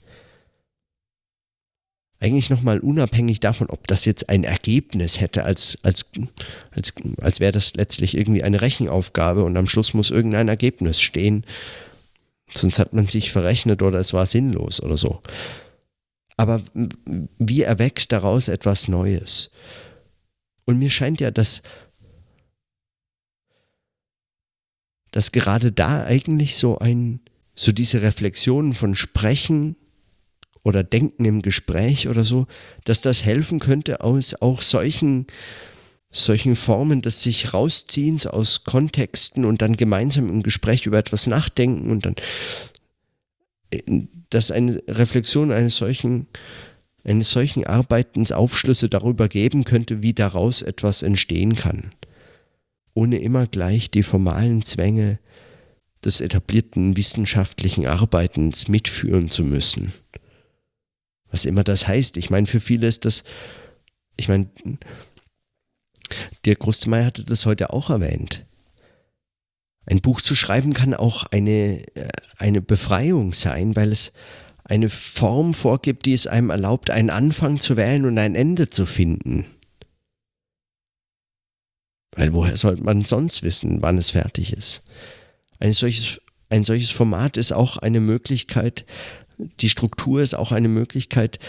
Eigentlich 2.19 2.49
nochmal 2.49 2.79
unabhängig 2.79 3.39
davon, 3.39 3.69
ob 3.69 3.87
das 3.87 4.05
jetzt 4.05 4.27
ein 4.27 4.43
Ergebnis 4.43 5.21
hätte, 5.21 5.43
als, 5.43 5.77
als, 5.83 6.09
als, 6.71 6.93
als 7.21 7.39
wäre 7.39 7.51
das 7.51 7.75
letztlich 7.75 8.17
irgendwie 8.17 8.43
eine 8.43 8.59
Rechenaufgabe 8.59 9.43
und 9.43 9.55
am 9.55 9.67
Schluss 9.67 9.93
muss 9.93 10.09
irgendein 10.09 10.47
Ergebnis 10.47 10.99
stehen 10.99 11.45
Sonst 12.53 12.79
hat 12.79 12.93
man 12.93 13.07
sich 13.07 13.31
verrechnet 13.31 13.81
oder 13.81 13.99
es 13.99 14.13
war 14.13 14.25
sinnlos 14.25 14.81
oder 14.81 14.97
so. 14.97 15.21
Aber 16.37 16.61
wie 17.39 17.63
erwächst 17.63 18.11
daraus 18.11 18.47
etwas 18.47 18.87
Neues? 18.87 19.51
Und 20.65 20.79
mir 20.79 20.89
scheint 20.89 21.19
ja, 21.19 21.31
dass, 21.31 21.61
dass 25.11 25.31
gerade 25.31 25.71
da 25.71 26.05
eigentlich 26.05 26.55
so 26.55 26.77
ein, 26.77 27.21
so 27.55 27.71
diese 27.71 28.01
Reflexionen 28.01 28.73
von 28.73 28.93
Sprechen 28.93 29.75
oder 30.63 30.83
Denken 30.83 31.25
im 31.25 31.41
Gespräch 31.41 32.07
oder 32.07 32.23
so, 32.23 32.45
dass 32.83 33.01
das 33.01 33.25
helfen 33.25 33.59
könnte 33.59 34.01
aus 34.01 34.35
auch 34.35 34.61
solchen 34.61 35.25
solchen 36.09 36.55
Formen 36.55 37.01
des 37.01 37.21
sich 37.21 37.53
rausziehens 37.53 38.25
aus 38.25 38.63
Kontexten 38.63 39.45
und 39.45 39.61
dann 39.61 39.77
gemeinsam 39.77 40.29
im 40.29 40.43
Gespräch 40.43 40.85
über 40.85 40.97
etwas 40.97 41.27
nachdenken 41.27 41.91
und 41.91 42.05
dann, 42.05 42.15
äh, 43.71 43.81
dass 44.29 44.51
eine 44.51 44.81
Reflexion 44.87 45.51
eines 45.51 45.77
solchen, 45.77 46.27
eines 47.03 47.31
solchen 47.31 47.65
Arbeitens 47.65 48.31
Aufschlüsse 48.31 48.89
darüber 48.89 49.27
geben 49.27 49.63
könnte, 49.63 50.01
wie 50.01 50.13
daraus 50.13 50.61
etwas 50.61 51.01
entstehen 51.01 51.55
kann, 51.55 51.89
ohne 52.93 53.19
immer 53.19 53.47
gleich 53.47 53.91
die 53.91 54.03
formalen 54.03 54.63
Zwänge 54.63 55.19
des 56.03 56.21
etablierten 56.21 56.95
wissenschaftlichen 56.95 57.85
Arbeitens 57.85 58.67
mitführen 58.67 59.29
zu 59.29 59.43
müssen. 59.43 59.91
Was 61.31 61.45
immer 61.45 61.63
das 61.63 61.87
heißt. 61.87 62.17
Ich 62.17 62.29
meine, 62.29 62.47
für 62.47 62.59
viele 62.59 62.87
ist 62.87 63.05
das, 63.05 63.23
ich 64.15 64.29
meine, 64.29 64.49
Dirk 66.45 66.59
Grustmeier 66.59 67.05
hatte 67.05 67.23
das 67.23 67.45
heute 67.45 67.71
auch 67.71 67.89
erwähnt. 67.89 68.45
Ein 69.85 70.01
Buch 70.01 70.19
zu 70.21 70.35
schreiben 70.35 70.73
kann 70.73 70.93
auch 70.93 71.25
eine, 71.31 71.83
äh, 71.95 72.09
eine 72.37 72.61
Befreiung 72.61 73.33
sein, 73.33 73.75
weil 73.75 73.91
es 73.91 74.11
eine 74.65 74.89
Form 74.89 75.53
vorgibt, 75.53 76.05
die 76.05 76.13
es 76.13 76.27
einem 76.27 76.49
erlaubt, 76.49 76.89
einen 76.89 77.09
Anfang 77.09 77.61
zu 77.61 77.77
wählen 77.77 78.05
und 78.05 78.17
ein 78.17 78.35
Ende 78.35 78.69
zu 78.69 78.85
finden. 78.85 79.45
Weil 82.15 82.33
woher 82.33 82.57
sollte 82.57 82.83
man 82.83 83.05
sonst 83.05 83.43
wissen, 83.43 83.81
wann 83.81 83.97
es 83.97 84.09
fertig 84.09 84.51
ist? 84.51 84.83
Ein 85.59 85.71
solches, 85.71 86.21
ein 86.49 86.65
solches 86.65 86.91
Format 86.91 87.37
ist 87.37 87.53
auch 87.53 87.77
eine 87.77 88.01
Möglichkeit, 88.01 88.85
die 89.37 89.69
Struktur 89.69 90.21
ist 90.21 90.33
auch 90.33 90.51
eine 90.51 90.67
Möglichkeit, 90.67 91.39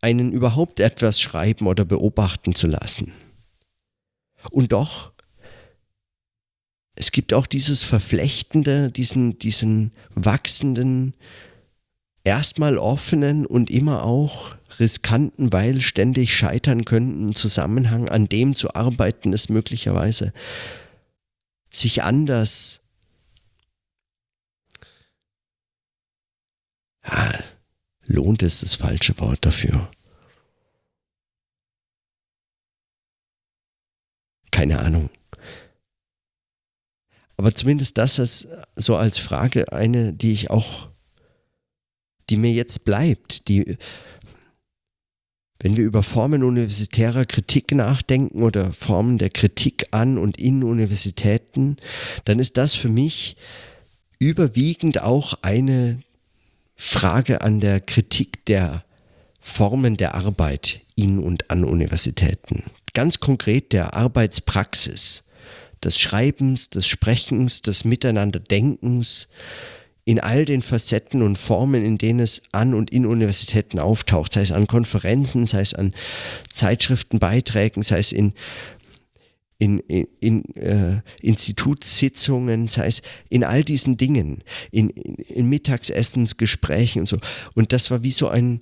einen 0.00 0.32
überhaupt 0.32 0.80
etwas 0.80 1.20
schreiben 1.20 1.66
oder 1.66 1.84
beobachten 1.84 2.54
zu 2.54 2.66
lassen. 2.66 3.12
Und 4.50 4.72
doch, 4.72 5.12
es 6.94 7.12
gibt 7.12 7.32
auch 7.32 7.46
dieses 7.46 7.82
Verflechtende, 7.82 8.90
diesen, 8.90 9.38
diesen 9.38 9.92
wachsenden, 10.14 11.14
erstmal 12.24 12.76
offenen 12.76 13.46
und 13.46 13.70
immer 13.70 14.04
auch 14.04 14.56
riskanten, 14.78 15.52
weil 15.52 15.80
ständig 15.80 16.34
scheitern 16.34 16.84
könnten 16.84 17.34
Zusammenhang, 17.34 18.08
an 18.08 18.28
dem 18.28 18.54
zu 18.54 18.74
arbeiten 18.74 19.32
ist 19.32 19.48
möglicherweise 19.48 20.32
sich 21.70 22.02
anders 22.02 22.80
ja, 27.06 27.38
lohnt 28.04 28.42
es 28.42 28.60
das 28.60 28.76
falsche 28.76 29.18
Wort 29.20 29.44
dafür. 29.44 29.90
Keine 34.68 34.80
Ahnung. 34.80 35.10
Aber 37.38 37.54
zumindest 37.54 37.96
das 37.96 38.18
ist 38.18 38.48
so 38.76 38.96
als 38.96 39.16
Frage 39.16 39.72
eine, 39.72 40.12
die 40.12 40.32
ich 40.32 40.50
auch, 40.50 40.90
die 42.28 42.36
mir 42.36 42.52
jetzt 42.52 42.84
bleibt, 42.84 43.48
die, 43.48 43.78
wenn 45.60 45.78
wir 45.78 45.84
über 45.84 46.02
Formen 46.02 46.42
universitärer 46.42 47.24
Kritik 47.24 47.72
nachdenken 47.72 48.42
oder 48.42 48.74
Formen 48.74 49.16
der 49.16 49.30
Kritik 49.30 49.86
an 49.92 50.18
und 50.18 50.38
in 50.38 50.62
Universitäten, 50.62 51.78
dann 52.26 52.38
ist 52.38 52.58
das 52.58 52.74
für 52.74 52.90
mich 52.90 53.36
überwiegend 54.18 55.00
auch 55.00 55.32
eine 55.40 56.02
Frage 56.76 57.40
an 57.40 57.60
der 57.60 57.80
Kritik 57.80 58.44
der 58.44 58.84
Formen 59.40 59.96
der 59.96 60.14
Arbeit 60.14 60.80
in 60.94 61.20
und 61.20 61.50
an 61.50 61.64
Universitäten. 61.64 62.64
Ganz 62.98 63.20
konkret 63.20 63.72
der 63.72 63.94
Arbeitspraxis, 63.94 65.22
des 65.84 66.00
Schreibens, 66.00 66.68
des 66.68 66.88
Sprechens, 66.88 67.62
des 67.62 67.84
Miteinanderdenkens 67.84 69.28
in 70.04 70.18
all 70.18 70.44
den 70.44 70.62
Facetten 70.62 71.22
und 71.22 71.38
Formen, 71.38 71.84
in 71.84 71.96
denen 71.96 72.18
es 72.18 72.42
an 72.50 72.74
und 72.74 72.90
in 72.90 73.06
Universitäten 73.06 73.78
auftaucht, 73.78 74.32
sei 74.32 74.40
es 74.40 74.50
an 74.50 74.66
Konferenzen, 74.66 75.44
sei 75.44 75.60
es 75.60 75.74
an 75.74 75.94
Zeitschriftenbeiträgen, 76.50 77.84
sei 77.84 78.00
es 78.00 78.10
in 78.10 78.32
in, 79.60 79.80
in, 79.80 80.06
in 80.20 80.54
äh, 80.54 81.02
Institutssitzungen, 81.20 82.68
sei 82.68 82.86
es 82.86 83.02
in 83.28 83.42
all 83.42 83.64
diesen 83.64 83.96
Dingen, 83.96 84.44
in, 84.70 84.90
in, 84.90 85.14
in 85.16 85.48
Mittagsessensgesprächen 85.48 87.00
und 87.00 87.06
so. 87.06 87.18
Und 87.54 87.72
das 87.72 87.90
war 87.90 88.04
wie 88.04 88.12
so 88.12 88.28
ein, 88.28 88.60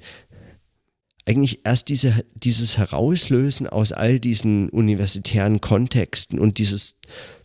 eigentlich 1.26 1.62
erst 1.64 1.88
diese, 1.88 2.24
dieses 2.34 2.78
Herauslösen 2.78 3.66
aus 3.66 3.90
all 3.90 4.20
diesen 4.20 4.68
universitären 4.68 5.60
Kontexten 5.60 6.38
und 6.38 6.58
dieses 6.58 7.00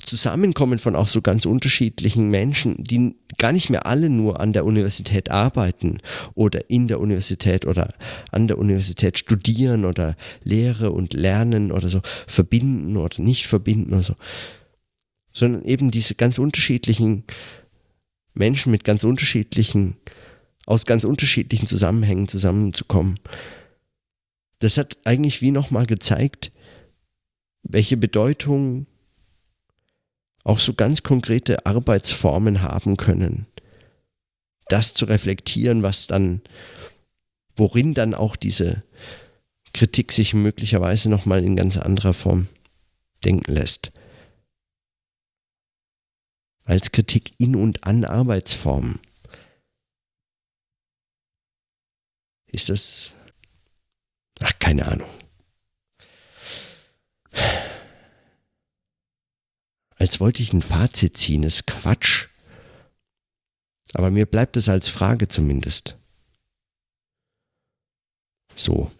Zusammenkommen 0.05 0.77
von 0.77 0.95
auch 0.95 1.07
so 1.07 1.21
ganz 1.21 1.47
unterschiedlichen 1.47 2.29
Menschen, 2.29 2.83
die 2.83 3.15
gar 3.39 3.51
nicht 3.51 3.71
mehr 3.71 3.87
alle 3.87 4.09
nur 4.09 4.39
an 4.39 4.53
der 4.53 4.65
Universität 4.65 5.31
arbeiten 5.31 5.97
oder 6.35 6.69
in 6.69 6.87
der 6.87 6.99
Universität 6.99 7.65
oder 7.65 7.91
an 8.31 8.47
der 8.47 8.59
Universität 8.59 9.17
studieren 9.17 9.85
oder 9.85 10.15
Lehre 10.43 10.91
und 10.91 11.13
Lernen 11.13 11.71
oder 11.71 11.89
so 11.89 12.01
verbinden 12.27 12.97
oder 12.97 13.19
nicht 13.19 13.47
verbinden 13.47 13.93
oder 13.93 14.03
so, 14.03 14.15
sondern 15.33 15.65
eben 15.65 15.89
diese 15.89 16.13
ganz 16.13 16.37
unterschiedlichen 16.37 17.23
Menschen 18.35 18.71
mit 18.71 18.83
ganz 18.83 19.03
unterschiedlichen, 19.03 19.95
aus 20.67 20.85
ganz 20.85 21.03
unterschiedlichen 21.03 21.65
Zusammenhängen 21.65 22.27
zusammenzukommen 22.27 23.17
das 24.62 24.78
hat 24.78 24.97
eigentlich 25.06 25.41
wie 25.41 25.52
nochmal 25.52 25.88
gezeigt, 25.88 26.52
welche 27.63 27.97
Bedeutung 27.97 28.86
auch 30.43 30.60
so 30.60 30.76
ganz 30.76 31.02
konkrete 31.02 31.65
Arbeitsformen 31.65 32.62
haben 32.62 32.95
können. 32.95 33.47
Das 34.67 34.93
zu 34.93 35.06
reflektieren, 35.06 35.82
was 35.82 36.06
dann, 36.06 36.41
worin 37.56 37.95
dann 37.95 38.13
auch 38.13 38.36
diese 38.36 38.84
Kritik 39.74 40.12
sich 40.12 40.36
möglicherweise 40.36 41.10
nochmal 41.10 41.43
in 41.43 41.56
ganz 41.56 41.78
anderer 41.78 42.13
Form 42.13 42.47
denken 43.26 43.52
lässt. 43.52 43.91
Als 46.65 46.91
Kritik 46.91 47.34
in 47.39 47.56
und 47.56 47.84
an 47.84 48.06
Arbeitsformen. 48.06 49.00
Ist 52.45 52.69
das 52.69 53.15
Ach, 54.43 54.54
keine 54.60 54.88
Ahnung. 54.88 55.10
Als 59.95 60.19
wollte 60.19 60.41
ich 60.41 60.51
ein 60.51 60.63
Fazit 60.63 61.15
ziehen, 61.15 61.43
ist 61.43 61.67
Quatsch. 61.67 62.27
Aber 63.93 64.10
mir 64.10 64.25
bleibt 64.25 64.58
es 64.58 64.67
als 64.67 64.88
Frage 64.88 65.27
zumindest. 65.27 65.95
So. 68.56 68.91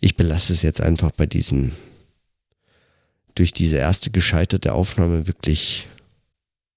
Ich 0.00 0.16
belasse 0.16 0.52
es 0.52 0.62
jetzt 0.62 0.80
einfach 0.80 1.10
bei 1.10 1.26
diesen, 1.26 1.72
durch 3.34 3.52
diese 3.52 3.76
erste 3.76 4.10
gescheiterte 4.10 4.72
Aufnahme 4.72 5.26
wirklich 5.26 5.86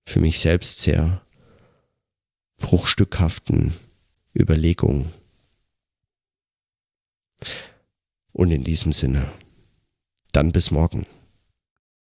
für 0.05 0.19
mich 0.19 0.39
selbst 0.39 0.79
sehr 0.79 1.21
bruchstückhaften 2.57 3.73
Überlegungen. 4.37 5.11
Und 8.31 8.51
in 8.51 8.63
diesem 8.63 8.91
Sinne, 8.93 9.27
dann 10.31 10.51
bis 10.51 10.71
morgen. 10.71 11.05